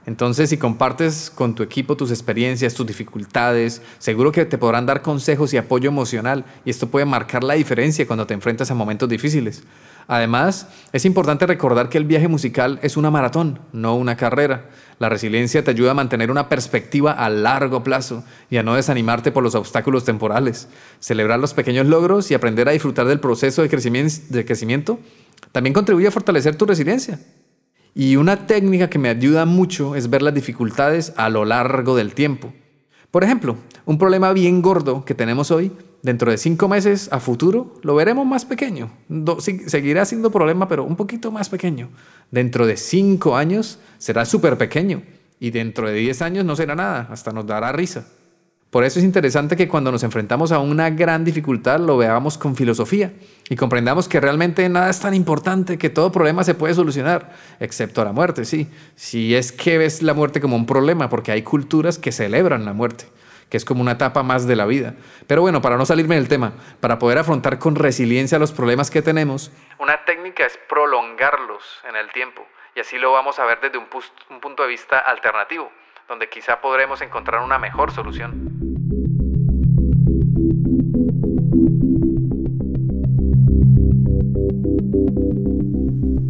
Entonces, 0.09 0.49
si 0.49 0.57
compartes 0.57 1.29
con 1.29 1.53
tu 1.53 1.61
equipo 1.61 1.95
tus 1.95 2.09
experiencias, 2.09 2.73
tus 2.73 2.87
dificultades, 2.87 3.83
seguro 3.99 4.31
que 4.31 4.43
te 4.43 4.57
podrán 4.57 4.87
dar 4.87 5.03
consejos 5.03 5.53
y 5.53 5.57
apoyo 5.57 5.87
emocional 5.87 6.45
y 6.65 6.71
esto 6.71 6.87
puede 6.87 7.05
marcar 7.05 7.43
la 7.43 7.53
diferencia 7.53 8.07
cuando 8.07 8.25
te 8.25 8.33
enfrentas 8.33 8.71
a 8.71 8.73
momentos 8.73 9.07
difíciles. 9.07 9.61
Además, 10.07 10.67
es 10.93 11.05
importante 11.05 11.45
recordar 11.45 11.89
que 11.89 11.99
el 11.99 12.05
viaje 12.05 12.27
musical 12.27 12.79
es 12.81 12.97
una 12.97 13.11
maratón, 13.11 13.59
no 13.71 13.95
una 13.95 14.17
carrera. 14.17 14.71
La 14.97 15.09
resiliencia 15.09 15.63
te 15.63 15.69
ayuda 15.69 15.91
a 15.91 15.93
mantener 15.93 16.31
una 16.31 16.49
perspectiva 16.49 17.11
a 17.11 17.29
largo 17.29 17.83
plazo 17.83 18.23
y 18.49 18.57
a 18.57 18.63
no 18.63 18.73
desanimarte 18.73 19.31
por 19.31 19.43
los 19.43 19.53
obstáculos 19.53 20.05
temporales. 20.05 20.69
Celebrar 20.99 21.39
los 21.39 21.53
pequeños 21.53 21.85
logros 21.85 22.31
y 22.31 22.33
aprender 22.33 22.67
a 22.67 22.71
disfrutar 22.71 23.05
del 23.05 23.19
proceso 23.19 23.61
de 23.61 23.69
crecimiento, 23.69 24.99
también 25.51 25.75
contribuye 25.75 26.07
a 26.07 26.11
fortalecer 26.11 26.55
tu 26.55 26.65
resiliencia. 26.65 27.19
Y 27.96 28.15
una 28.15 28.48
técnica 28.48 28.89
que 28.89 29.00
me 29.00 29.10
ayuda 29.10 29.46
mucho 29.46 29.96
es 29.96 30.10
ver 30.10 30.22
las 30.22 30.34
dificultades 30.34 31.13
a 31.17 31.29
lo 31.29 31.46
largo 31.46 31.96
del 31.96 32.13
tiempo. 32.13 32.53
Por 33.12 33.24
ejemplo, 33.24 33.58
un 33.86 33.98
problema 33.98 34.31
bien 34.34 34.62
gordo 34.62 35.03
que 35.03 35.15
tenemos 35.15 35.50
hoy, 35.50 35.72
dentro 36.03 36.29
de 36.29 36.38
cinco 36.38 36.67
meses 36.67 37.10
a 37.12 37.19
futuro, 37.19 37.74
lo 37.81 37.96
veremos 37.96 38.25
más 38.25 38.46
pequeño. 38.46 38.91
seguirá 39.65 40.05
siendo 40.05 40.31
problema, 40.31 40.67
pero 40.67 40.84
un 40.84 40.96
poquito 40.96 41.31
más 41.31 41.50
pequeño. 41.50 41.89
Dentro 42.29 42.67
de 42.67 42.77
cinco 42.77 43.36
años 43.36 43.79
será 43.98 44.25
súper 44.25 44.58
pequeño. 44.58 45.01
Y 45.39 45.51
dentro 45.51 45.88
de 45.88 45.93
diez 45.93 46.22
años 46.22 46.46
no 46.46 46.55
será 46.55 46.75
nada, 46.75 47.08
hasta 47.10 47.31
nos 47.31 47.48
dará 47.48 47.72
risa. 47.72 48.05
Por 48.69 48.83
eso 48.83 48.99
es 48.99 49.05
interesante 49.05 49.55
que 49.55 49.67
cuando 49.67 49.91
nos 49.91 50.03
enfrentamos 50.03 50.51
a 50.51 50.59
una 50.59 50.91
gran 50.91 51.25
dificultad 51.25 51.79
lo 51.79 51.97
veamos 51.97 52.38
con 52.38 52.55
filosofía 52.55 53.11
y 53.49 53.55
comprendamos 53.55 54.07
que 54.07 54.19
realmente 54.19 54.69
nada 54.69 54.91
es 54.91 54.99
tan 54.99 55.15
importante, 55.15 55.79
que 55.79 55.89
todo 55.89 56.11
problema 56.11 56.43
se 56.43 56.53
puede 56.53 56.75
solucionar, 56.75 57.31
excepto 57.59 58.05
la 58.05 58.11
muerte, 58.11 58.45
sí. 58.45 58.69
Si 58.95 59.35
es 59.35 59.51
que 59.51 59.79
ves 59.79 60.03
la 60.03 60.13
muerte 60.13 60.39
como 60.39 60.55
un 60.55 60.67
problema, 60.67 61.09
porque 61.09 61.31
hay 61.31 61.41
culturas 61.41 61.97
que 61.97 62.11
celebran 62.11 62.63
la 62.63 62.73
muerte, 62.73 63.05
que 63.49 63.57
es 63.57 63.65
como 63.65 63.81
una 63.81 63.93
etapa 63.93 64.21
más 64.21 64.45
de 64.45 64.55
la 64.55 64.67
vida. 64.67 64.93
Pero 65.25 65.41
bueno, 65.41 65.63
para 65.63 65.75
no 65.75 65.88
salirme 65.88 66.13
del 66.13 66.27
tema, 66.27 66.53
para 66.79 66.99
poder 66.99 67.17
afrontar 67.17 67.57
con 67.57 67.73
resiliencia 67.73 68.38
los 68.38 68.51
problemas 68.51 68.91
que 68.91 69.01
tenemos, 69.01 69.51
una 69.79 70.05
técnica 70.05 70.45
es 70.45 70.59
prolongarlos 70.69 71.63
en 71.89 71.95
el 71.95 72.11
tiempo 72.11 72.45
y 72.75 72.81
así 72.81 72.99
lo 72.99 73.11
vamos 73.11 73.39
a 73.39 73.45
ver 73.45 73.61
desde 73.61 73.79
un, 73.79 73.88
un 74.29 74.39
punto 74.39 74.61
de 74.61 74.69
vista 74.69 74.99
alternativo 74.99 75.71
donde 76.09 76.27
quizá 76.27 76.59
podremos 76.59 77.01
encontrar 77.01 77.41
una 77.41 77.59
mejor 77.59 77.91
solución. 77.91 78.58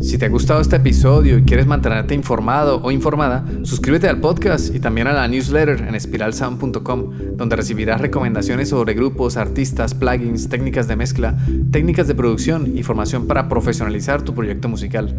Si 0.01 0.17
te 0.17 0.25
ha 0.25 0.29
gustado 0.29 0.61
este 0.61 0.77
episodio 0.77 1.37
y 1.37 1.43
quieres 1.43 1.67
mantenerte 1.67 2.15
informado 2.15 2.81
o 2.81 2.89
informada, 2.89 3.43
suscríbete 3.63 4.07
al 4.07 4.21
podcast 4.21 4.73
y 4.73 4.79
también 4.79 5.07
a 5.07 5.13
la 5.13 5.27
newsletter 5.27 5.81
en 5.81 5.93
espiralsound.com, 5.93 7.11
donde 7.35 7.55
recibirás 7.57 7.99
recomendaciones 7.99 8.69
sobre 8.69 8.93
grupos, 8.93 9.35
artistas, 9.35 9.93
plugins, 9.93 10.47
técnicas 10.47 10.87
de 10.87 10.95
mezcla, 10.95 11.37
técnicas 11.71 12.07
de 12.07 12.15
producción 12.15 12.77
y 12.77 12.83
formación 12.83 13.27
para 13.27 13.49
profesionalizar 13.49 14.21
tu 14.21 14.33
proyecto 14.33 14.69
musical. 14.69 15.13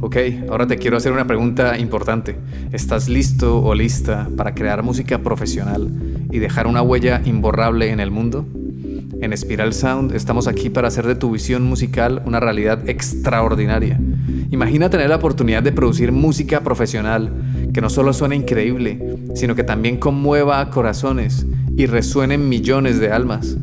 Ok, 0.00 0.16
ahora 0.48 0.68
te 0.68 0.78
quiero 0.78 0.96
hacer 0.96 1.10
una 1.10 1.26
pregunta 1.26 1.76
importante. 1.76 2.36
¿Estás 2.70 3.08
listo 3.08 3.60
o 3.60 3.74
lista 3.74 4.28
para 4.36 4.54
crear 4.54 4.84
música 4.84 5.18
profesional 5.18 5.90
y 6.30 6.38
dejar 6.38 6.68
una 6.68 6.82
huella 6.82 7.20
imborrable 7.24 7.90
en 7.90 7.98
el 7.98 8.12
mundo? 8.12 8.46
En 9.22 9.36
Spiral 9.36 9.72
Sound 9.72 10.16
estamos 10.16 10.48
aquí 10.48 10.68
para 10.68 10.88
hacer 10.88 11.06
de 11.06 11.14
tu 11.14 11.30
visión 11.30 11.62
musical 11.62 12.22
una 12.26 12.40
realidad 12.40 12.88
extraordinaria. 12.88 14.00
Imagina 14.50 14.90
tener 14.90 15.10
la 15.10 15.16
oportunidad 15.16 15.62
de 15.62 15.70
producir 15.70 16.10
música 16.10 16.62
profesional 16.62 17.30
que 17.72 17.80
no 17.80 17.88
solo 17.88 18.14
suene 18.14 18.34
increíble, 18.34 18.98
sino 19.36 19.54
que 19.54 19.62
también 19.62 19.98
conmueva 19.98 20.68
corazones 20.70 21.46
y 21.76 21.86
resuene 21.86 22.34
en 22.34 22.48
millones 22.48 22.98
de 22.98 23.12
almas. 23.12 23.56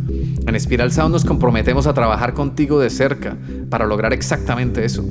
En 0.47 0.57
Spiral 0.57 0.93
Sound 0.93 1.11
nos 1.11 1.25
comprometemos 1.25 1.87
a 1.87 1.93
trabajar 1.93 2.33
contigo 2.33 2.79
de 2.79 2.89
cerca 2.89 3.35
para 3.69 3.85
lograr 3.85 4.13
exactamente 4.13 4.85
eso. 4.85 5.03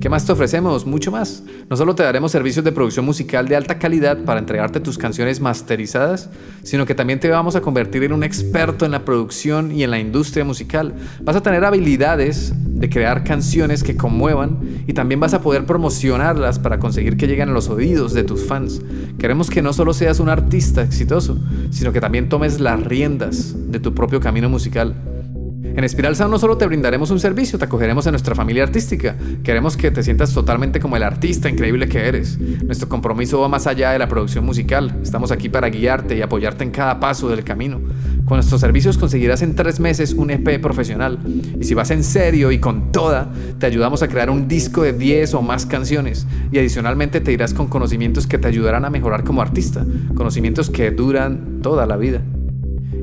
¿Qué 0.00 0.08
más 0.08 0.24
te 0.24 0.30
ofrecemos? 0.30 0.86
Mucho 0.86 1.10
más. 1.10 1.42
No 1.68 1.76
solo 1.76 1.96
te 1.96 2.04
daremos 2.04 2.30
servicios 2.30 2.64
de 2.64 2.70
producción 2.70 3.04
musical 3.04 3.48
de 3.48 3.56
alta 3.56 3.80
calidad 3.80 4.18
para 4.24 4.38
entregarte 4.38 4.78
tus 4.78 4.96
canciones 4.96 5.40
masterizadas, 5.40 6.30
sino 6.62 6.86
que 6.86 6.94
también 6.94 7.18
te 7.18 7.28
vamos 7.28 7.56
a 7.56 7.62
convertir 7.62 8.04
en 8.04 8.12
un 8.12 8.22
experto 8.22 8.84
en 8.84 8.92
la 8.92 9.04
producción 9.04 9.72
y 9.72 9.82
en 9.82 9.90
la 9.90 9.98
industria 9.98 10.44
musical. 10.44 10.94
Vas 11.22 11.34
a 11.34 11.42
tener 11.42 11.64
habilidades 11.64 12.52
de 12.64 12.88
crear 12.88 13.24
canciones 13.24 13.82
que 13.82 13.96
conmuevan 13.96 14.84
y 14.86 14.92
también 14.92 15.18
vas 15.18 15.34
a 15.34 15.42
poder 15.42 15.66
promocionarlas 15.66 16.60
para 16.60 16.78
conseguir 16.78 17.16
que 17.16 17.26
lleguen 17.26 17.48
a 17.48 17.52
los 17.52 17.68
oídos 17.68 18.14
de 18.14 18.22
tus 18.22 18.46
fans. 18.46 18.80
Queremos 19.18 19.50
que 19.50 19.62
no 19.62 19.72
solo 19.72 19.94
seas 19.94 20.20
un 20.20 20.28
artista 20.28 20.82
exitoso, 20.82 21.38
sino 21.70 21.92
que 21.92 22.00
también 22.00 22.28
tomes 22.28 22.60
las 22.60 22.80
riendas 22.84 23.56
de 23.72 23.80
tu 23.80 23.94
propio 23.94 24.20
camino 24.20 24.48
musical. 24.48 24.94
En 25.78 25.84
Espiral 25.84 26.16
Sound 26.16 26.32
no 26.32 26.40
solo 26.40 26.58
te 26.58 26.66
brindaremos 26.66 27.12
un 27.12 27.20
servicio, 27.20 27.56
te 27.56 27.66
acogeremos 27.66 28.04
a 28.08 28.10
nuestra 28.10 28.34
familia 28.34 28.64
artística. 28.64 29.14
Queremos 29.44 29.76
que 29.76 29.92
te 29.92 30.02
sientas 30.02 30.34
totalmente 30.34 30.80
como 30.80 30.96
el 30.96 31.04
artista 31.04 31.48
increíble 31.48 31.88
que 31.88 32.00
eres. 32.00 32.36
Nuestro 32.36 32.88
compromiso 32.88 33.40
va 33.40 33.48
más 33.48 33.68
allá 33.68 33.92
de 33.92 34.00
la 34.00 34.08
producción 34.08 34.44
musical. 34.44 34.98
Estamos 35.04 35.30
aquí 35.30 35.48
para 35.48 35.68
guiarte 35.68 36.16
y 36.16 36.20
apoyarte 36.20 36.64
en 36.64 36.72
cada 36.72 36.98
paso 36.98 37.28
del 37.28 37.44
camino. 37.44 37.80
Con 38.24 38.38
nuestros 38.38 38.60
servicios 38.60 38.98
conseguirás 38.98 39.40
en 39.42 39.54
tres 39.54 39.78
meses 39.78 40.14
un 40.14 40.32
EP 40.32 40.60
profesional. 40.60 41.20
Y 41.60 41.62
si 41.62 41.74
vas 41.74 41.92
en 41.92 42.02
serio 42.02 42.50
y 42.50 42.58
con 42.58 42.90
toda, 42.90 43.30
te 43.60 43.66
ayudamos 43.66 44.02
a 44.02 44.08
crear 44.08 44.30
un 44.30 44.48
disco 44.48 44.82
de 44.82 44.94
10 44.94 45.34
o 45.34 45.42
más 45.42 45.64
canciones. 45.64 46.26
Y 46.50 46.58
adicionalmente 46.58 47.20
te 47.20 47.30
irás 47.30 47.54
con 47.54 47.68
conocimientos 47.68 48.26
que 48.26 48.38
te 48.38 48.48
ayudarán 48.48 48.84
a 48.84 48.90
mejorar 48.90 49.22
como 49.22 49.42
artista. 49.42 49.86
Conocimientos 50.16 50.70
que 50.70 50.90
duran 50.90 51.60
toda 51.62 51.86
la 51.86 51.96
vida. 51.96 52.20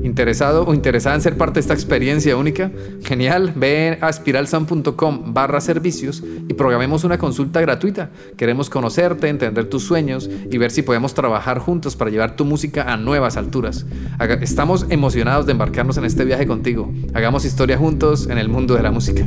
¿Interesado 0.02 0.64
o 0.66 0.74
interesada 0.74 1.16
en 1.16 1.22
ser 1.22 1.36
parte 1.36 1.54
de 1.54 1.60
esta 1.60 1.74
experiencia 1.74 2.36
única? 2.36 2.70
Genial, 3.02 3.52
ve 3.56 3.98
a 4.00 4.12
spiralsound.com 4.12 5.34
barra 5.34 5.60
servicios 5.60 6.22
y 6.48 6.54
programemos 6.54 7.04
una 7.04 7.18
consulta 7.18 7.60
gratuita. 7.60 8.10
Queremos 8.36 8.70
conocerte, 8.70 9.28
entender 9.28 9.68
tus 9.68 9.84
sueños 9.84 10.30
y 10.50 10.58
ver 10.58 10.70
si 10.70 10.82
podemos 10.82 11.14
trabajar 11.14 11.58
juntos 11.58 11.96
para 11.96 12.10
llevar 12.10 12.36
tu 12.36 12.44
música 12.44 12.92
a 12.92 12.96
nuevas 12.96 13.36
alturas. 13.36 13.86
Estamos 14.40 14.86
emocionados 14.90 15.46
de 15.46 15.52
embarcarnos 15.52 15.96
en 15.96 16.04
este 16.04 16.24
viaje 16.24 16.46
contigo. 16.46 16.92
Hagamos 17.14 17.44
historia 17.44 17.76
juntos 17.76 18.28
en 18.28 18.38
el 18.38 18.48
mundo 18.48 18.74
de 18.74 18.82
la 18.82 18.90
música. 18.90 19.26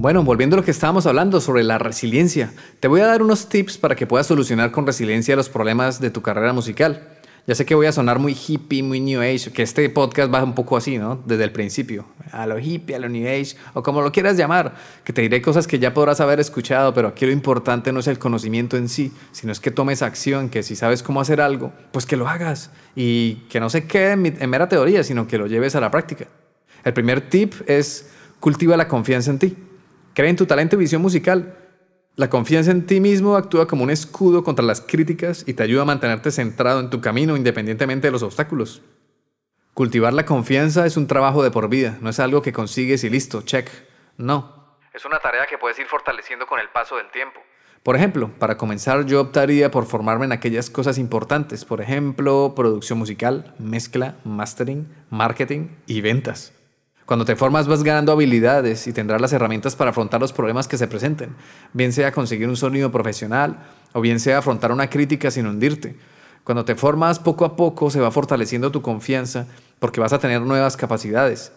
Bueno, 0.00 0.22
volviendo 0.22 0.54
a 0.54 0.58
lo 0.58 0.64
que 0.64 0.70
estábamos 0.70 1.06
hablando 1.06 1.40
sobre 1.40 1.64
la 1.64 1.76
resiliencia, 1.76 2.52
te 2.78 2.86
voy 2.86 3.00
a 3.00 3.06
dar 3.06 3.20
unos 3.20 3.48
tips 3.48 3.78
para 3.78 3.96
que 3.96 4.06
puedas 4.06 4.28
solucionar 4.28 4.70
con 4.70 4.86
resiliencia 4.86 5.34
los 5.34 5.48
problemas 5.48 6.00
de 6.00 6.10
tu 6.10 6.22
carrera 6.22 6.52
musical. 6.52 7.18
Ya 7.48 7.56
sé 7.56 7.66
que 7.66 7.74
voy 7.74 7.86
a 7.86 7.92
sonar 7.92 8.20
muy 8.20 8.32
hippie, 8.32 8.84
muy 8.84 9.00
new 9.00 9.20
age, 9.20 9.50
que 9.52 9.64
este 9.64 9.90
podcast 9.90 10.32
va 10.32 10.44
un 10.44 10.54
poco 10.54 10.76
así, 10.76 10.98
¿no? 10.98 11.20
Desde 11.26 11.42
el 11.42 11.50
principio, 11.50 12.04
a 12.30 12.46
lo 12.46 12.60
hippie, 12.60 12.94
a 12.94 13.00
lo 13.00 13.08
new 13.08 13.26
age, 13.26 13.56
o 13.74 13.82
como 13.82 14.00
lo 14.00 14.12
quieras 14.12 14.36
llamar, 14.36 14.76
que 15.02 15.12
te 15.12 15.20
diré 15.20 15.42
cosas 15.42 15.66
que 15.66 15.80
ya 15.80 15.92
podrás 15.92 16.20
haber 16.20 16.38
escuchado, 16.38 16.94
pero 16.94 17.08
aquí 17.08 17.26
lo 17.26 17.32
importante 17.32 17.92
no 17.92 17.98
es 17.98 18.06
el 18.06 18.20
conocimiento 18.20 18.76
en 18.76 18.88
sí, 18.88 19.10
sino 19.32 19.50
es 19.50 19.58
que 19.58 19.72
tomes 19.72 20.02
acción, 20.02 20.48
que 20.48 20.62
si 20.62 20.76
sabes 20.76 21.02
cómo 21.02 21.20
hacer 21.20 21.40
algo, 21.40 21.72
pues 21.90 22.06
que 22.06 22.16
lo 22.16 22.28
hagas 22.28 22.70
y 22.94 23.34
que 23.50 23.58
no 23.58 23.68
se 23.68 23.88
quede 23.88 24.12
en 24.12 24.48
mera 24.48 24.68
teoría, 24.68 25.02
sino 25.02 25.26
que 25.26 25.38
lo 25.38 25.48
lleves 25.48 25.74
a 25.74 25.80
la 25.80 25.90
práctica. 25.90 26.28
El 26.84 26.92
primer 26.92 27.28
tip 27.28 27.54
es 27.66 28.10
cultiva 28.38 28.76
la 28.76 28.86
confianza 28.86 29.32
en 29.32 29.40
ti. 29.40 29.56
Cree 30.18 30.30
en 30.30 30.36
tu 30.36 30.46
talento 30.46 30.74
y 30.74 30.80
visión 30.80 31.00
musical. 31.00 31.54
La 32.16 32.28
confianza 32.28 32.72
en 32.72 32.86
ti 32.86 32.98
mismo 32.98 33.36
actúa 33.36 33.68
como 33.68 33.84
un 33.84 33.90
escudo 33.90 34.42
contra 34.42 34.64
las 34.64 34.80
críticas 34.80 35.44
y 35.46 35.54
te 35.54 35.62
ayuda 35.62 35.82
a 35.82 35.84
mantenerte 35.84 36.32
centrado 36.32 36.80
en 36.80 36.90
tu 36.90 37.00
camino 37.00 37.36
independientemente 37.36 38.08
de 38.08 38.10
los 38.10 38.24
obstáculos. 38.24 38.82
Cultivar 39.74 40.12
la 40.12 40.24
confianza 40.24 40.86
es 40.86 40.96
un 40.96 41.06
trabajo 41.06 41.44
de 41.44 41.52
por 41.52 41.68
vida, 41.68 41.98
no 42.00 42.10
es 42.10 42.18
algo 42.18 42.42
que 42.42 42.52
consigues 42.52 43.04
y 43.04 43.10
listo, 43.10 43.42
check. 43.42 43.70
No. 44.16 44.76
Es 44.92 45.04
una 45.04 45.20
tarea 45.20 45.46
que 45.46 45.56
puedes 45.56 45.78
ir 45.78 45.86
fortaleciendo 45.86 46.48
con 46.48 46.58
el 46.58 46.68
paso 46.70 46.96
del 46.96 47.12
tiempo. 47.12 47.38
Por 47.84 47.94
ejemplo, 47.94 48.32
para 48.40 48.56
comenzar 48.56 49.06
yo 49.06 49.20
optaría 49.20 49.70
por 49.70 49.86
formarme 49.86 50.24
en 50.24 50.32
aquellas 50.32 50.68
cosas 50.68 50.98
importantes, 50.98 51.64
por 51.64 51.80
ejemplo, 51.80 52.54
producción 52.56 52.98
musical, 52.98 53.54
mezcla, 53.60 54.16
mastering, 54.24 54.92
marketing 55.10 55.68
y 55.86 56.00
ventas. 56.00 56.57
Cuando 57.08 57.24
te 57.24 57.36
formas 57.36 57.66
vas 57.66 57.84
ganando 57.84 58.12
habilidades 58.12 58.86
y 58.86 58.92
tendrás 58.92 59.18
las 59.18 59.32
herramientas 59.32 59.74
para 59.74 59.92
afrontar 59.92 60.20
los 60.20 60.34
problemas 60.34 60.68
que 60.68 60.76
se 60.76 60.88
presenten, 60.88 61.34
bien 61.72 61.94
sea 61.94 62.12
conseguir 62.12 62.50
un 62.50 62.56
sonido 62.58 62.92
profesional 62.92 63.60
o 63.94 64.02
bien 64.02 64.20
sea 64.20 64.36
afrontar 64.36 64.72
una 64.72 64.90
crítica 64.90 65.30
sin 65.30 65.46
hundirte. 65.46 65.96
Cuando 66.44 66.66
te 66.66 66.74
formas 66.74 67.18
poco 67.18 67.46
a 67.46 67.56
poco 67.56 67.88
se 67.88 67.98
va 67.98 68.10
fortaleciendo 68.10 68.70
tu 68.70 68.82
confianza 68.82 69.46
porque 69.78 70.00
vas 70.00 70.12
a 70.12 70.18
tener 70.18 70.42
nuevas 70.42 70.76
capacidades. 70.76 71.50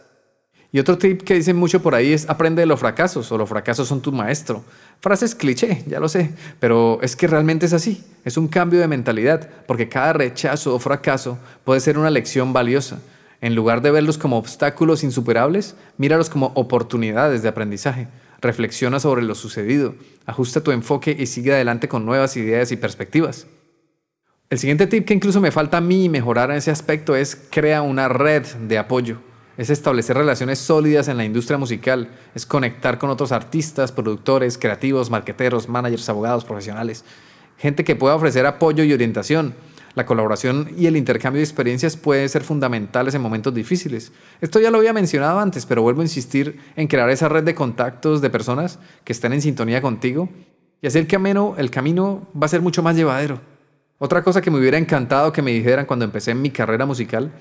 Y 0.72 0.80
otro 0.80 0.98
tip 0.98 1.22
que 1.24 1.34
dicen 1.34 1.58
mucho 1.58 1.82
por 1.82 1.96
ahí 1.96 2.14
es 2.14 2.30
aprende 2.30 2.62
de 2.62 2.66
los 2.66 2.80
fracasos 2.80 3.30
o 3.30 3.38
los 3.38 3.50
fracasos 3.50 3.90
son 3.90 4.02
tu 4.02 4.14
maestro. 4.14 4.64
Frases 5.02 5.36
cliché, 5.36 5.84
ya 5.86 6.00
lo 6.00 6.08
sé, 6.08 6.34
pero 6.62 7.00
es 7.02 7.18
que 7.18 7.28
realmente 7.28 7.66
es 7.66 7.74
así. 7.74 8.06
Es 8.24 8.38
un 8.38 8.48
cambio 8.48 8.80
de 8.80 8.88
mentalidad 8.88 9.50
porque 9.68 9.90
cada 9.90 10.14
rechazo 10.14 10.74
o 10.74 10.80
fracaso 10.80 11.38
puede 11.66 11.82
ser 11.82 11.98
una 11.98 12.10
lección 12.10 12.54
valiosa. 12.54 13.02
En 13.42 13.56
lugar 13.56 13.82
de 13.82 13.90
verlos 13.90 14.20
como 14.20 14.38
obstáculos 14.38 15.04
insuperables, 15.04 15.76
míralos 15.98 16.30
como 16.30 16.52
oportunidades 16.54 17.42
de 17.42 17.50
aprendizaje. 17.50 18.08
Reflexiona 18.40 19.00
sobre 19.00 19.24
lo 19.24 19.34
sucedido, 19.34 19.96
ajusta 20.28 20.62
tu 20.62 20.72
enfoque 20.72 21.16
y 21.18 21.26
sigue 21.26 21.52
adelante 21.52 21.88
con 21.88 22.06
nuevas 22.06 22.38
ideas 22.38 22.72
y 22.72 22.78
perspectivas. 22.78 23.48
El 24.52 24.60
siguiente 24.60 24.86
tip 24.86 25.06
que 25.06 25.16
incluso 25.16 25.42
me 25.42 25.52
falta 25.52 25.78
a 25.78 25.82
mí 25.82 26.08
mejorar 26.08 26.52
en 26.52 26.58
ese 26.58 26.70
aspecto 26.70 27.16
es 27.16 27.36
crea 27.50 27.82
una 27.82 28.08
red 28.10 28.46
de 28.46 28.78
apoyo. 28.78 29.18
Es 29.58 29.70
establecer 29.70 30.18
relaciones 30.18 30.60
sólidas 30.60 31.08
en 31.08 31.18
la 31.18 31.26
industria 31.26 31.58
musical, 31.58 32.10
es 32.36 32.46
conectar 32.46 33.00
con 33.00 33.10
otros 33.10 33.32
artistas, 33.32 33.92
productores, 33.92 34.58
creativos, 34.58 35.10
marqueteros, 35.10 35.68
managers, 35.68 36.10
abogados, 36.10 36.46
profesionales, 36.46 37.06
gente 37.58 37.84
que 37.84 37.96
pueda 37.96 38.16
ofrecer 38.16 38.46
apoyo 38.46 38.84
y 38.84 38.94
orientación 38.94 39.56
la 39.94 40.06
colaboración 40.06 40.72
y 40.78 40.86
el 40.86 40.98
intercambio 40.98 41.40
de 41.40 41.44
experiencias 41.44 41.98
pueden 41.98 42.30
ser 42.30 42.44
fundamentales 42.44 43.14
en 43.14 43.22
momentos 43.22 43.54
difíciles. 43.54 44.12
Esto 44.40 44.60
ya 44.60 44.72
lo 44.72 44.78
había 44.78 44.94
mencionado 44.94 45.40
antes, 45.40 45.66
pero 45.66 45.82
vuelvo 45.82 46.02
a 46.02 46.06
insistir 46.06 46.60
en 46.76 46.88
crear 46.88 47.10
esa 47.10 47.30
red 47.30 47.44
de 47.44 47.56
contactos 47.56 48.22
de 48.22 48.30
personas 48.30 48.80
que 49.04 49.14
estén 49.14 49.34
en 49.34 49.42
sintonía 49.42 49.82
contigo 49.82 50.30
y 50.82 50.88
así 50.88 50.98
el 50.98 51.08
camino, 51.08 51.56
el 51.58 51.70
camino 51.70 52.28
va 52.36 52.46
a 52.46 52.50
ser 52.50 52.62
mucho 52.62 52.82
más 52.82 52.96
llevadero. 52.96 53.40
Otra 54.00 54.24
cosa 54.24 54.42
que 54.42 54.50
me 54.50 54.58
hubiera 54.58 54.80
encantado 54.80 55.32
que 55.32 55.44
me 55.44 55.52
dijeran 55.52 55.86
cuando 55.86 56.06
empecé 56.06 56.34
mi 56.34 56.50
carrera 56.50 56.88
musical 56.88 57.32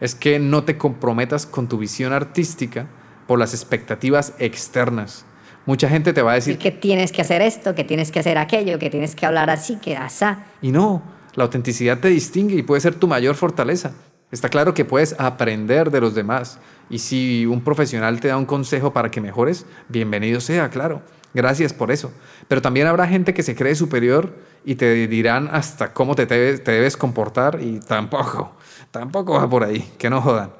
es 0.00 0.16
que 0.16 0.40
no 0.40 0.64
te 0.64 0.76
comprometas 0.76 1.46
con 1.46 1.68
tu 1.68 1.78
visión 1.78 2.12
artística 2.12 2.88
por 3.28 3.38
las 3.38 3.54
expectativas 3.54 4.34
externas. 4.38 5.24
Mucha 5.64 5.88
gente 5.88 6.12
te 6.12 6.22
va 6.22 6.32
a 6.32 6.34
decir 6.34 6.58
que 6.58 6.72
tienes 6.72 7.12
que 7.12 7.20
hacer 7.20 7.42
esto, 7.42 7.74
que 7.74 7.84
tienes 7.84 8.10
que 8.10 8.18
hacer 8.18 8.38
aquello, 8.38 8.78
que 8.78 8.90
tienes 8.90 9.14
que 9.14 9.26
hablar 9.26 9.50
así, 9.50 9.76
que 9.76 9.96
asá. 9.96 10.46
Y 10.62 10.72
no, 10.72 11.02
la 11.38 11.44
autenticidad 11.44 12.00
te 12.00 12.08
distingue 12.08 12.56
y 12.56 12.62
puede 12.62 12.80
ser 12.80 12.96
tu 12.96 13.06
mayor 13.06 13.36
fortaleza. 13.36 13.92
Está 14.32 14.48
claro 14.48 14.74
que 14.74 14.84
puedes 14.84 15.14
aprender 15.18 15.90
de 15.90 16.00
los 16.00 16.14
demás 16.14 16.58
y 16.90 16.98
si 16.98 17.46
un 17.46 17.62
profesional 17.62 18.20
te 18.20 18.28
da 18.28 18.36
un 18.36 18.44
consejo 18.44 18.92
para 18.92 19.10
que 19.10 19.20
mejores, 19.20 19.64
bienvenido 19.88 20.40
sea, 20.40 20.68
claro. 20.68 21.00
Gracias 21.34 21.72
por 21.72 21.92
eso. 21.92 22.12
Pero 22.48 22.60
también 22.60 22.88
habrá 22.88 23.06
gente 23.06 23.34
que 23.34 23.44
se 23.44 23.54
cree 23.54 23.76
superior 23.76 24.34
y 24.64 24.74
te 24.74 25.06
dirán 25.06 25.48
hasta 25.52 25.92
cómo 25.92 26.16
te 26.16 26.26
debes, 26.26 26.96
comportar 26.96 27.60
y 27.62 27.78
tampoco, 27.80 28.56
tampoco 28.90 29.34
va 29.34 29.48
por 29.48 29.62
ahí, 29.62 29.88
que 29.96 30.10
no 30.10 30.20
jodan. 30.20 30.50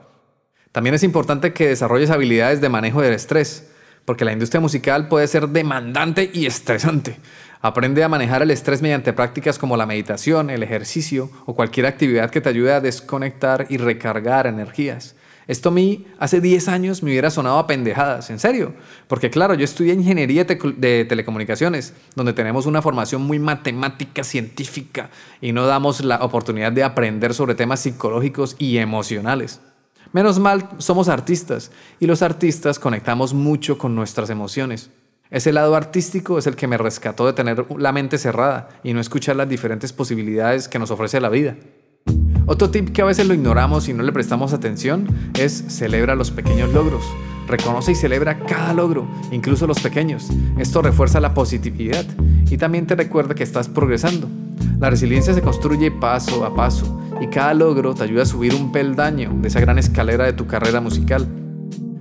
También 0.71 0.95
es 0.95 1.03
importante 1.03 1.53
que 1.53 1.69
desarrolles 1.69 2.11
habilidades 2.11 2.61
de 2.61 2.69
manejo 2.69 3.03
del 3.03 3.15
estrés, 3.15 3.69
porque 4.05 4.25
la 4.25 4.33
industria 4.33 4.61
musical 4.61 5.09
puede 5.09 5.27
ser 5.27 5.49
demandante 5.49 6.31
y 6.33 6.47
estresante. 6.47 7.19
Aprende 7.61 8.05
a 8.05 8.09
manejar 8.09 8.43
el 8.43 8.51
estrés 8.51 8.83
mediante 8.83 9.13
prácticas 9.13 9.59
como 9.59 9.77
la 9.77 9.87
meditación, 9.87 10.49
el 10.51 10.63
ejercicio 10.63 11.31
o 11.45 11.55
cualquier 11.55 11.87
actividad 11.87 12.31
que 12.31 12.41
te 12.41 12.49
ayude 12.49 12.73
a 12.73 12.81
desconectar 12.81 13.67
y 13.69 13.79
recargar 13.79 14.47
energías. 14.47 15.17
Esto 15.49 15.71
a 15.71 15.73
mí 15.73 16.07
hace 16.19 16.43
10 16.43 16.69
años 16.69 17.03
me 17.03 17.11
hubiera 17.11 17.31
sonado 17.31 17.59
a 17.59 17.67
pendejadas, 17.67 18.29
en 18.29 18.39
serio. 18.39 18.75
Porque 19.09 19.31
claro, 19.31 19.55
yo 19.55 19.65
estudié 19.65 19.95
ingeniería 19.95 20.45
de 20.45 21.07
telecomunicaciones, 21.07 21.95
donde 22.15 22.35
tenemos 22.35 22.67
una 22.67 22.83
formación 22.83 23.23
muy 23.23 23.39
matemática, 23.39 24.23
científica, 24.25 25.09
y 25.41 25.53
no 25.53 25.67
damos 25.67 26.05
la 26.05 26.23
oportunidad 26.23 26.71
de 26.71 26.85
aprender 26.85 27.33
sobre 27.33 27.55
temas 27.55 27.81
psicológicos 27.81 28.57
y 28.59 28.77
emocionales. 28.77 29.61
Menos 30.13 30.39
mal, 30.39 30.69
somos 30.77 31.09
artistas, 31.09 31.73
y 31.99 32.07
los 32.07 32.21
artistas 32.21 32.79
conectamos 32.79 33.33
mucho 33.33 33.79
con 33.79 33.95
nuestras 33.95 34.29
emociones. 34.29 34.91
Ese 35.31 35.53
lado 35.53 35.77
artístico 35.77 36.39
es 36.39 36.47
el 36.47 36.57
que 36.57 36.67
me 36.67 36.79
rescató 36.79 37.27
de 37.27 37.35
tener 37.35 37.67
la 37.77 37.93
mente 37.93 38.17
cerrada 38.17 38.71
y 38.83 38.95
no 38.95 39.01
escuchar 39.01 39.37
las 39.37 39.49
diferentes 39.49 39.93
posibilidades 39.93 40.69
que 40.69 40.79
nos 40.79 40.91
ofrece 40.91 41.21
la 41.21 41.29
vida. 41.29 41.57
Otro 42.47 42.71
tip 42.71 42.93
que 42.93 43.03
a 43.03 43.05
veces 43.05 43.27
lo 43.27 43.35
ignoramos 43.35 43.91
y 43.91 43.93
no 43.93 44.03
le 44.03 44.13
prestamos 44.13 44.55
atención 44.55 45.07
es 45.39 45.53
celebra 45.69 46.15
los 46.15 46.31
pequeños 46.31 46.73
logros. 46.73 47.05
Reconoce 47.47 47.93
y 47.93 47.95
celebra 47.95 48.39
cada 48.47 48.73
logro, 48.73 49.07
incluso 49.31 49.67
los 49.67 49.81
pequeños. 49.81 50.31
Esto 50.59 50.81
refuerza 50.81 51.21
la 51.21 51.35
positividad 51.35 52.07
y 52.51 52.57
también 52.57 52.87
te 52.87 52.97
recuerda 52.97 53.35
que 53.35 53.43
estás 53.43 53.69
progresando. 53.69 54.29
La 54.79 54.89
resiliencia 54.89 55.35
se 55.35 55.43
construye 55.43 55.91
paso 55.91 56.47
a 56.47 56.55
paso 56.55 57.03
y 57.21 57.27
cada 57.27 57.53
logro 57.53 57.95
te 57.95 58.05
ayuda 58.05 58.23
a 58.23 58.27
subir 58.27 58.55
un 58.55 58.73
peldaño 58.73 59.31
de 59.43 59.49
esa 59.49 59.61
gran 59.61 59.79
escalera 59.79 60.25
de 60.25 60.33
tu 60.33 60.47
carrera 60.47 60.81
musical. 60.81 61.29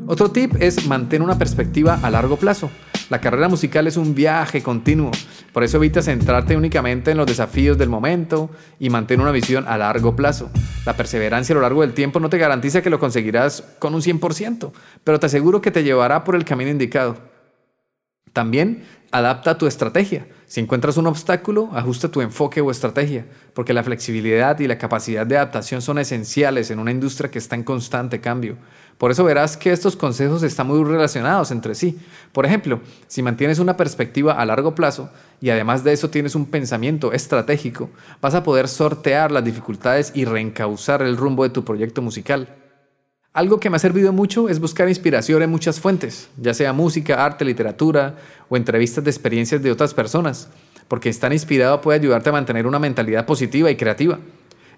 Otro 0.06 0.32
tip 0.32 0.56
es 0.62 0.88
mantener 0.88 1.24
una 1.24 1.38
perspectiva 1.38 2.00
a 2.02 2.10
largo 2.10 2.38
plazo. 2.38 2.70
La 3.10 3.22
carrera 3.22 3.48
musical 3.48 3.88
es 3.88 3.96
un 3.96 4.14
viaje 4.14 4.62
continuo, 4.62 5.12
por 5.54 5.64
eso 5.64 5.78
evita 5.78 6.02
centrarte 6.02 6.58
únicamente 6.58 7.12
en 7.12 7.18
los 7.18 7.26
desafíos 7.26 7.78
del 7.78 7.88
momento 7.88 8.50
y 8.80 8.90
mantén 8.90 9.22
una 9.22 9.32
visión 9.32 9.66
a 9.66 9.78
largo 9.78 10.14
plazo. 10.14 10.50
La 10.86 10.98
perseverancia 10.98 11.54
a 11.54 11.56
lo 11.56 11.62
largo 11.62 11.82
del 11.82 11.94
tiempo 11.94 12.20
no 12.20 12.30
te 12.30 12.38
garantiza 12.38 12.82
que 12.82 12.90
lo 12.90 13.00
conseguirás 13.00 13.64
con 13.80 13.96
un 13.96 14.02
100%, 14.02 14.74
pero 15.06 15.20
te 15.22 15.26
aseguro 15.26 15.62
que 15.62 15.72
te 15.72 15.84
llevará 15.84 16.26
por 16.26 16.36
el 16.36 16.44
camino 16.44 16.70
indicado. 16.70 17.18
También 18.34 18.84
adapta 19.12 19.58
tu 19.58 19.68
estrategia. 19.68 20.28
Si 20.46 20.62
encuentras 20.62 20.98
un 20.98 21.08
obstáculo, 21.08 21.70
ajusta 21.74 22.10
tu 22.10 22.22
enfoque 22.22 22.62
o 22.62 22.72
estrategia, 22.72 23.26
porque 23.54 23.74
la 23.74 23.84
flexibilidad 23.84 24.58
y 24.60 24.68
la 24.68 24.78
capacidad 24.78 25.26
de 25.26 25.36
adaptación 25.36 25.82
son 25.82 26.00
esenciales 26.00 26.72
en 26.72 26.80
una 26.80 26.92
industria 26.92 27.30
que 27.30 27.40
está 27.40 27.56
en 27.56 27.64
constante 27.64 28.22
cambio. 28.22 28.58
Por 28.98 29.12
eso 29.12 29.24
verás 29.24 29.58
que 29.58 29.72
estos 29.72 29.96
consejos 29.96 30.44
están 30.44 30.68
muy 30.68 30.84
relacionados 30.84 31.52
entre 31.52 31.76
sí. 31.76 32.00
Por 32.32 32.46
ejemplo, 32.46 32.82
si 33.08 33.22
mantienes 33.22 33.60
una 33.60 33.78
perspectiva 33.78 34.34
a 34.34 34.46
largo 34.46 34.74
plazo 34.74 35.10
y 35.40 35.50
además 35.50 35.84
de 35.84 35.94
eso 35.94 36.10
tienes 36.10 36.34
un 36.34 36.46
pensamiento 36.46 37.14
estratégico, 37.14 37.90
vas 38.22 38.34
a 38.34 38.44
poder 38.44 38.68
sortear 38.68 39.32
las 39.32 39.44
dificultades 39.44 40.12
y 40.16 40.26
reencauzar 40.26 41.02
el 41.02 41.18
rumbo 41.18 41.44
de 41.44 41.50
tu 41.50 41.64
proyecto 41.64 42.02
musical. 42.02 42.67
Algo 43.34 43.60
que 43.60 43.70
me 43.70 43.76
ha 43.76 43.80
servido 43.80 44.12
mucho 44.14 44.50
es 44.50 44.60
buscar 44.60 44.90
inspiración 44.90 45.44
en 45.44 45.52
muchas 45.52 45.80
fuentes, 45.80 46.28
ya 46.38 46.54
sea 46.54 46.74
música, 46.74 47.24
arte, 47.24 47.46
literatura 47.46 48.16
o 48.50 48.58
entrevistas 48.58 49.04
de 49.04 49.12
experiencias 49.12 49.62
de 49.62 49.72
otras 49.72 49.94
personas, 49.94 50.50
porque 50.88 51.10
estar 51.10 51.32
inspirado 51.32 51.80
puede 51.82 52.00
ayudarte 52.00 52.30
a 52.30 52.34
mantener 52.34 52.66
una 52.66 52.80
mentalidad 52.80 53.26
positiva 53.26 53.70
y 53.70 53.76
creativa. 53.76 54.18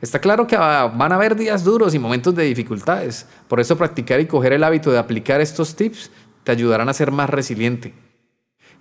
Está 0.02 0.20
claro 0.20 0.48
que 0.48 0.58
van 0.58 1.12
a 1.12 1.16
haber 1.16 1.36
días 1.36 1.64
duros 1.64 1.94
y 1.94 2.00
momentos 2.00 2.36
de 2.36 2.44
dificultades, 2.44 3.28
por 3.48 3.60
eso 3.60 3.78
practicar 3.78 4.20
y 4.20 4.26
coger 4.26 4.54
el 4.54 4.64
hábito 4.64 4.92
de 4.92 4.98
aplicar 4.98 5.42
estos 5.42 5.76
tips 5.76 6.12
te 6.44 6.52
ayudarán 6.52 6.90
a 6.90 6.94
ser 6.94 7.12
más 7.12 7.30
resiliente. 7.30 7.94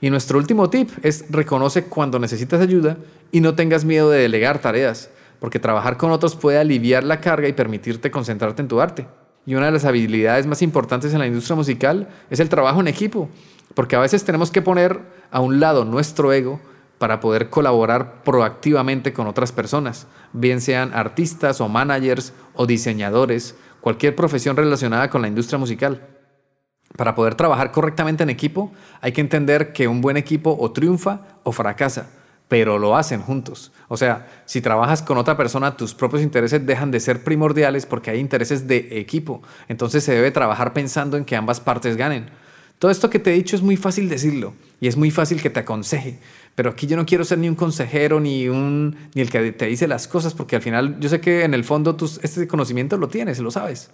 Y 0.00 0.10
nuestro 0.10 0.38
último 0.38 0.70
tip 0.70 0.90
es 1.02 1.24
reconoce 1.28 1.84
cuando 1.84 2.18
necesitas 2.18 2.60
ayuda 2.60 2.96
y 3.32 3.40
no 3.40 3.54
tengas 3.54 3.84
miedo 3.84 4.10
de 4.10 4.22
delegar 4.22 4.60
tareas, 4.60 5.10
porque 5.40 5.58
trabajar 5.58 5.96
con 5.96 6.12
otros 6.12 6.36
puede 6.36 6.58
aliviar 6.58 7.02
la 7.02 7.20
carga 7.20 7.48
y 7.48 7.52
permitirte 7.52 8.10
concentrarte 8.10 8.62
en 8.62 8.68
tu 8.68 8.80
arte. 8.80 9.06
Y 9.48 9.54
una 9.54 9.64
de 9.64 9.72
las 9.72 9.86
habilidades 9.86 10.46
más 10.46 10.60
importantes 10.60 11.14
en 11.14 11.20
la 11.20 11.26
industria 11.26 11.56
musical 11.56 12.10
es 12.28 12.38
el 12.38 12.50
trabajo 12.50 12.82
en 12.82 12.86
equipo, 12.86 13.30
porque 13.72 13.96
a 13.96 13.98
veces 13.98 14.22
tenemos 14.22 14.50
que 14.50 14.60
poner 14.60 15.00
a 15.30 15.40
un 15.40 15.58
lado 15.58 15.86
nuestro 15.86 16.34
ego 16.34 16.60
para 16.98 17.20
poder 17.20 17.48
colaborar 17.48 18.22
proactivamente 18.24 19.14
con 19.14 19.26
otras 19.26 19.52
personas, 19.52 20.06
bien 20.34 20.60
sean 20.60 20.92
artistas 20.92 21.62
o 21.62 21.68
managers 21.70 22.34
o 22.52 22.66
diseñadores, 22.66 23.56
cualquier 23.80 24.14
profesión 24.14 24.54
relacionada 24.54 25.08
con 25.08 25.22
la 25.22 25.28
industria 25.28 25.58
musical. 25.58 26.06
Para 26.98 27.14
poder 27.14 27.34
trabajar 27.34 27.72
correctamente 27.72 28.24
en 28.24 28.28
equipo, 28.28 28.70
hay 29.00 29.12
que 29.12 29.22
entender 29.22 29.72
que 29.72 29.88
un 29.88 30.02
buen 30.02 30.18
equipo 30.18 30.58
o 30.60 30.72
triunfa 30.72 31.20
o 31.42 31.52
fracasa, 31.52 32.10
pero 32.48 32.78
lo 32.78 32.96
hacen 32.96 33.20
juntos. 33.20 33.72
O 33.88 33.96
sea, 33.96 34.26
si 34.46 34.60
trabajas 34.60 35.02
con 35.02 35.18
otra 35.18 35.36
persona, 35.36 35.76
tus 35.76 35.94
propios 35.94 36.22
intereses 36.22 36.66
dejan 36.66 36.90
de 36.90 37.00
ser 37.00 37.22
primordiales 37.22 37.86
porque 37.86 38.10
hay 38.10 38.18
intereses 38.18 38.66
de 38.66 38.98
equipo. 38.98 39.42
Entonces 39.68 40.02
se 40.02 40.14
debe 40.14 40.30
trabajar 40.30 40.72
pensando 40.72 41.16
en 41.16 41.24
que 41.24 41.36
ambas 41.36 41.60
partes 41.60 41.96
ganen. 41.96 42.30
Todo 42.78 42.90
esto 42.90 43.10
que 43.10 43.18
te 43.18 43.30
he 43.30 43.34
dicho 43.34 43.56
es 43.56 43.62
muy 43.62 43.76
fácil 43.76 44.08
decirlo 44.08 44.54
y 44.80 44.86
es 44.86 44.96
muy 44.96 45.10
fácil 45.10 45.42
que 45.42 45.50
te 45.50 45.60
aconseje, 45.60 46.20
pero 46.54 46.70
aquí 46.70 46.86
yo 46.86 46.96
no 46.96 47.06
quiero 47.06 47.24
ser 47.24 47.38
ni 47.38 47.48
un 47.48 47.56
consejero 47.56 48.20
ni, 48.20 48.48
un, 48.48 48.96
ni 49.14 49.22
el 49.22 49.30
que 49.30 49.50
te 49.50 49.66
dice 49.66 49.88
las 49.88 50.06
cosas, 50.06 50.34
porque 50.34 50.54
al 50.54 50.62
final 50.62 50.96
yo 51.00 51.08
sé 51.08 51.20
que 51.20 51.42
en 51.42 51.54
el 51.54 51.64
fondo 51.64 51.96
tú 51.96 52.08
este 52.22 52.46
conocimiento 52.46 52.96
lo 52.96 53.08
tienes, 53.08 53.40
lo 53.40 53.50
sabes. 53.50 53.90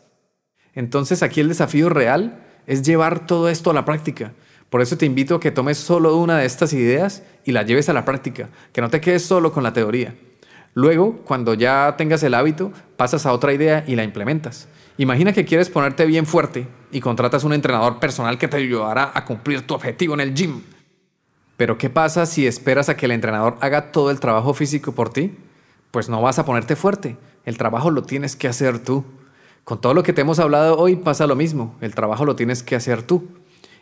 Entonces 0.75 1.23
aquí 1.23 1.41
el 1.41 1.49
desafío 1.49 1.89
real 1.89 2.43
es 2.67 2.83
llevar 2.83 3.27
todo 3.27 3.49
esto 3.49 3.71
a 3.71 3.75
la 3.75 3.87
práctica. 3.87 4.33
Por 4.75 4.83
eso 4.83 4.99
te 4.99 5.07
invito 5.07 5.37
a 5.37 5.41
que 5.41 5.53
tomes 5.53 5.79
solo 5.79 6.17
una 6.17 6.39
de 6.39 6.47
estas 6.47 6.73
ideas 6.73 7.23
y 7.45 7.53
la 7.53 7.63
lleves 7.63 7.89
a 7.89 7.93
la 7.93 8.05
práctica, 8.05 8.49
que 8.73 8.81
no 8.81 8.91
te 8.91 9.01
quedes 9.01 9.25
solo 9.25 9.53
con 9.53 9.63
la 9.63 9.73
teoría. 9.73 10.17
Luego, 10.75 11.19
cuando 11.19 11.55
ya 11.55 11.95
tengas 11.97 12.25
el 12.25 12.35
hábito, 12.35 12.73
pasas 12.97 13.25
a 13.25 13.33
otra 13.33 13.53
idea 13.53 13.85
y 13.87 13.95
la 13.95 14.03
implementas. 14.03 14.67
Imagina 14.99 15.33
que 15.33 15.45
quieres 15.45 15.71
ponerte 15.71 16.07
bien 16.07 16.27
fuerte 16.27 16.67
y 16.91 17.01
contratas 17.01 17.45
un 17.45 17.53
entrenador 17.53 18.01
personal 18.01 18.37
que 18.37 18.49
te 18.49 18.57
ayudará 18.57 19.13
a 19.15 19.25
cumplir 19.25 19.65
tu 19.65 19.75
objetivo 19.75 20.15
en 20.15 20.21
el 20.23 20.35
gym. 20.35 20.63
Pero 21.57 21.79
¿qué 21.79 21.89
pasa 21.89 22.27
si 22.27 22.45
esperas 22.45 22.89
a 22.89 22.97
que 22.97 23.07
el 23.07 23.13
entrenador 23.13 23.57
haga 23.61 23.93
todo 23.93 24.11
el 24.11 24.19
trabajo 24.19 24.55
físico 24.55 24.91
por 24.91 25.09
ti? 25.13 25.37
Pues 25.93 26.09
no 26.09 26.21
vas 26.21 26.41
a 26.41 26.45
ponerte 26.45 26.75
fuerte. 26.75 27.17
El 27.45 27.59
trabajo 27.59 27.93
lo 27.93 28.03
tienes 28.03 28.35
que 28.35 28.49
hacer 28.49 28.81
tú. 28.81 29.05
Con 29.63 29.81
todo 29.81 29.95
lo 29.95 30.03
que 30.03 30.13
te 30.13 30.23
hemos 30.23 30.41
hablado 30.41 30.77
hoy 30.77 30.97
pasa 30.97 31.29
lo 31.29 31.37
mismo. 31.37 31.77
El 31.81 31.95
trabajo 31.95 32.25
lo 32.25 32.35
tienes 32.35 32.65
que 32.65 32.75
hacer 32.75 33.05
tú. 33.05 33.29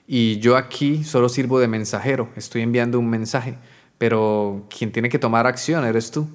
Y 0.06 0.38
yo 0.38 0.56
aquí 0.56 1.04
solo 1.04 1.28
sirvo 1.28 1.60
de 1.60 1.68
mensajero. 1.68 2.28
Estoy 2.36 2.62
enviando 2.62 2.98
un 2.98 3.08
mensaje. 3.08 3.56
Pero 3.98 4.66
quien 4.76 4.92
tiene 4.92 5.08
que 5.08 5.18
tomar 5.18 5.46
acción 5.46 5.84
eres 5.84 6.10
tú. 6.10 6.28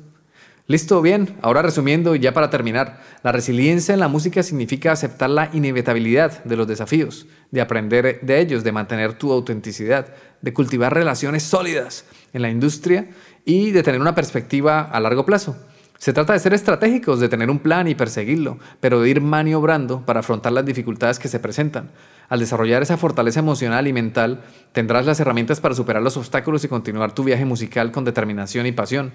Listo, 0.69 1.01
bien. 1.01 1.37
Ahora 1.41 1.61
resumiendo 1.61 2.13
y 2.13 2.19
ya 2.19 2.33
para 2.33 2.49
terminar, 2.49 3.01
la 3.23 3.31
resiliencia 3.31 3.93
en 3.93 4.01
la 4.01 4.09
música 4.09 4.43
significa 4.43 4.91
aceptar 4.91 5.29
la 5.29 5.49
inevitabilidad 5.53 6.43
de 6.43 6.57
los 6.57 6.67
desafíos, 6.67 7.25
de 7.51 7.61
aprender 7.61 8.19
de 8.21 8.39
ellos, 8.41 8.65
de 8.65 8.73
mantener 8.73 9.13
tu 9.13 9.31
autenticidad, 9.31 10.13
de 10.41 10.53
cultivar 10.53 10.93
relaciones 10.93 11.43
sólidas 11.43 12.03
en 12.33 12.41
la 12.41 12.49
industria 12.49 13.07
y 13.45 13.71
de 13.71 13.81
tener 13.81 14.01
una 14.01 14.13
perspectiva 14.13 14.81
a 14.81 14.99
largo 14.99 15.25
plazo. 15.25 15.55
Se 15.97 16.11
trata 16.11 16.33
de 16.33 16.39
ser 16.39 16.53
estratégicos, 16.53 17.21
de 17.21 17.29
tener 17.29 17.49
un 17.49 17.59
plan 17.59 17.87
y 17.87 17.95
perseguirlo, 17.95 18.59
pero 18.81 19.01
de 19.01 19.09
ir 19.09 19.21
maniobrando 19.21 20.05
para 20.05 20.19
afrontar 20.19 20.51
las 20.51 20.65
dificultades 20.65 21.17
que 21.17 21.29
se 21.29 21.39
presentan. 21.39 21.91
Al 22.29 22.39
desarrollar 22.39 22.81
esa 22.81 22.97
fortaleza 22.97 23.39
emocional 23.39 23.87
y 23.87 23.93
mental, 23.93 24.43
tendrás 24.73 25.05
las 25.05 25.19
herramientas 25.19 25.61
para 25.61 25.75
superar 25.75 26.03
los 26.03 26.17
obstáculos 26.17 26.63
y 26.63 26.67
continuar 26.67 27.13
tu 27.13 27.23
viaje 27.23 27.45
musical 27.45 27.91
con 27.91 28.03
determinación 28.03 28.65
y 28.65 28.73
pasión. 28.73 29.13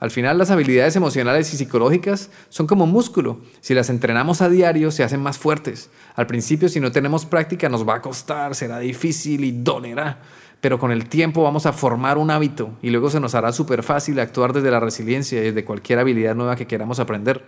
Al 0.00 0.10
final 0.10 0.38
las 0.38 0.50
habilidades 0.50 0.96
emocionales 0.96 1.52
y 1.54 1.56
psicológicas 1.56 2.30
son 2.48 2.66
como 2.66 2.86
músculo. 2.86 3.40
Si 3.60 3.74
las 3.74 3.90
entrenamos 3.90 4.42
a 4.42 4.48
diario 4.48 4.90
se 4.90 5.04
hacen 5.04 5.22
más 5.22 5.38
fuertes. 5.38 5.90
Al 6.16 6.26
principio 6.26 6.68
si 6.68 6.80
no 6.80 6.90
tenemos 6.90 7.26
práctica 7.26 7.68
nos 7.68 7.88
va 7.88 7.96
a 7.96 8.02
costar, 8.02 8.54
será 8.54 8.78
difícil 8.78 9.44
y 9.44 9.52
dolerá. 9.52 10.20
Pero 10.60 10.78
con 10.78 10.90
el 10.90 11.08
tiempo 11.08 11.42
vamos 11.42 11.66
a 11.66 11.72
formar 11.72 12.18
un 12.18 12.30
hábito 12.30 12.72
y 12.82 12.90
luego 12.90 13.10
se 13.10 13.20
nos 13.20 13.34
hará 13.34 13.52
súper 13.52 13.82
fácil 13.82 14.18
actuar 14.18 14.52
desde 14.52 14.70
la 14.70 14.80
resiliencia 14.80 15.40
y 15.40 15.44
desde 15.44 15.64
cualquier 15.64 15.98
habilidad 15.98 16.34
nueva 16.34 16.56
que 16.56 16.66
queramos 16.66 16.98
aprender. 16.98 17.44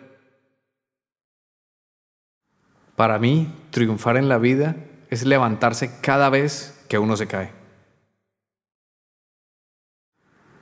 Para 2.95 3.19
mí, 3.19 3.53
triunfar 3.71 4.17
en 4.17 4.29
la 4.29 4.39
vida 4.39 4.77
es 5.11 5.25
levantarse 5.25 5.91
cada 6.01 6.31
vez 6.31 6.75
que 6.89 6.99
uno 6.99 7.17
se 7.17 7.27
cae. 7.27 7.53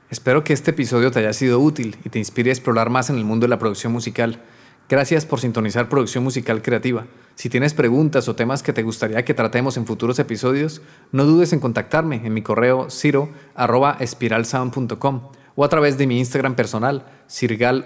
Espero 0.09 0.43
que 0.43 0.53
este 0.53 0.71
episodio 0.71 1.11
te 1.11 1.19
haya 1.19 1.33
sido 1.33 1.59
útil 1.59 1.97
y 2.05 2.09
te 2.09 2.17
inspire 2.19 2.51
a 2.51 2.53
explorar 2.53 2.89
más 2.89 3.09
en 3.09 3.17
el 3.17 3.25
mundo 3.25 3.43
de 3.45 3.49
la 3.49 3.59
producción 3.59 3.91
musical. 3.91 4.41
Gracias 4.87 5.25
por 5.25 5.39
sintonizar 5.39 5.89
Producción 5.89 6.23
Musical 6.23 6.61
Creativa. 6.61 7.07
Si 7.33 7.49
tienes 7.49 7.73
preguntas 7.73 8.29
o 8.29 8.35
temas 8.35 8.61
que 8.61 8.71
te 8.71 8.83
gustaría 8.83 9.25
que 9.25 9.33
tratemos 9.33 9.77
en 9.77 9.87
futuros 9.87 10.19
episodios, 10.19 10.83
no 11.11 11.25
dudes 11.25 11.53
en 11.53 11.59
contactarme 11.59 12.21
en 12.23 12.31
mi 12.33 12.43
correo 12.43 12.91
ciro.espiralsound.com 12.91 15.21
o 15.55 15.65
a 15.65 15.69
través 15.69 15.97
de 15.97 16.05
mi 16.05 16.19
Instagram 16.19 16.53
personal, 16.55 17.07
sirgalv. 17.25 17.85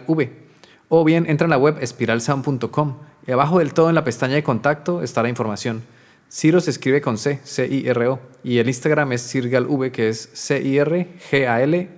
O 0.90 1.06
bien 1.06 1.26
entra 1.30 1.46
en 1.46 1.52
la 1.52 1.58
web 1.58 1.78
espiralsound.com 1.80 2.98
y 3.26 3.32
abajo 3.32 3.60
del 3.60 3.74
todo 3.74 3.88
en 3.90 3.96
la 3.96 4.04
pestaña 4.04 4.36
de 4.36 4.44
contacto 4.44 5.04
está 5.04 5.24
la 5.24 5.30
información. 5.30 5.84
Ciro 6.32 6.62
se 6.62 6.70
escribe 6.70 7.02
con 7.02 7.18
C, 7.18 7.40
C-I-R-O, 7.44 8.20
y 8.44 8.60
el 8.60 8.68
Instagram 8.68 9.14
es 9.14 9.28
CirgalV, 9.30 9.92
que 9.92 10.10
es 10.10 10.30
C-I-R-G-A-L-V. 10.34 11.90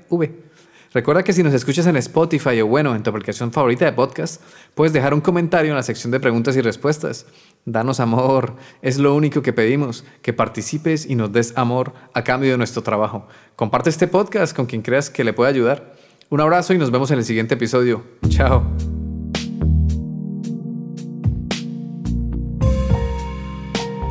Recuerda 0.94 1.24
que 1.24 1.32
si 1.32 1.42
nos 1.42 1.54
escuchas 1.54 1.88
en 1.88 1.96
Spotify 1.98 2.60
o 2.60 2.68
bueno, 2.68 2.96
en 2.96 3.04
tu 3.04 3.10
aplicación 3.10 3.54
favorita 3.54 3.86
de 3.86 3.94
podcast, 3.94 4.42
puedes 4.76 4.92
dejar 4.92 5.14
un 5.14 5.22
comentario 5.22 5.72
en 5.72 5.78
la 5.78 5.84
sección 5.84 6.12
de 6.12 6.20
preguntas 6.20 6.58
y 6.58 6.62
respuestas. 6.62 7.26
Danos 7.66 8.02
amor, 8.02 8.56
es 8.82 8.98
lo 8.98 9.16
único 9.16 9.42
que 9.42 9.54
pedimos, 9.54 10.04
que 10.22 10.34
participes 10.34 11.06
y 11.06 11.16
nos 11.16 11.32
des 11.32 11.54
amor 11.56 11.94
a 12.14 12.26
cambio 12.26 12.52
de 12.52 12.58
nuestro 12.58 12.84
trabajo. 12.84 13.28
Comparte 13.56 13.90
este 13.90 14.08
podcast 14.08 14.54
con 14.56 14.66
quien 14.66 14.82
creas 14.82 15.10
que 15.10 15.24
le 15.24 15.32
pueda 15.32 15.50
ayudar. 15.50 15.96
Un 16.30 16.42
abrazo 16.42 16.74
y 16.74 16.78
nos 16.78 16.92
vemos 16.92 17.10
en 17.12 17.20
el 17.20 17.26
siguiente 17.26 17.56
episodio. 17.56 18.04
Chao. 18.28 19.01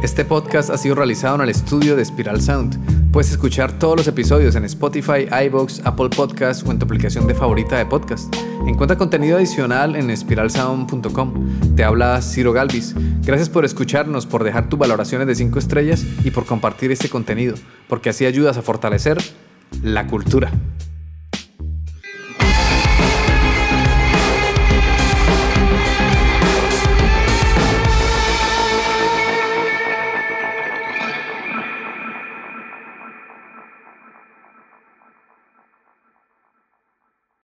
Este 0.02 0.24
podcast 0.24 0.70
ha 0.70 0.78
sido 0.78 0.94
realizado 0.94 1.34
en 1.34 1.42
el 1.42 1.50
estudio 1.50 1.94
de 1.94 2.02
Spiral 2.02 2.40
Sound. 2.40 3.12
Puedes 3.12 3.32
escuchar 3.32 3.78
todos 3.78 3.98
los 3.98 4.08
episodios 4.08 4.54
en 4.54 4.64
Spotify, 4.64 5.28
iBox, 5.46 5.82
Apple 5.84 6.08
Podcasts 6.08 6.64
o 6.66 6.70
en 6.70 6.78
tu 6.78 6.86
aplicación 6.86 7.26
de 7.26 7.34
favorita 7.34 7.76
de 7.76 7.84
podcast. 7.84 8.34
Encuentra 8.66 8.96
contenido 8.96 9.36
adicional 9.36 9.96
en 9.96 10.16
spiralsound.com. 10.16 11.74
Te 11.76 11.84
habla 11.84 12.22
Ciro 12.22 12.54
Galvis. 12.54 12.94
Gracias 13.22 13.50
por 13.50 13.66
escucharnos, 13.66 14.24
por 14.24 14.42
dejar 14.42 14.70
tus 14.70 14.78
valoraciones 14.78 15.26
de 15.26 15.34
5 15.34 15.58
estrellas 15.58 16.02
y 16.24 16.30
por 16.30 16.46
compartir 16.46 16.90
este 16.92 17.10
contenido, 17.10 17.56
porque 17.86 18.08
así 18.08 18.24
ayudas 18.24 18.56
a 18.56 18.62
fortalecer 18.62 19.18
la 19.82 20.06
cultura. 20.06 20.50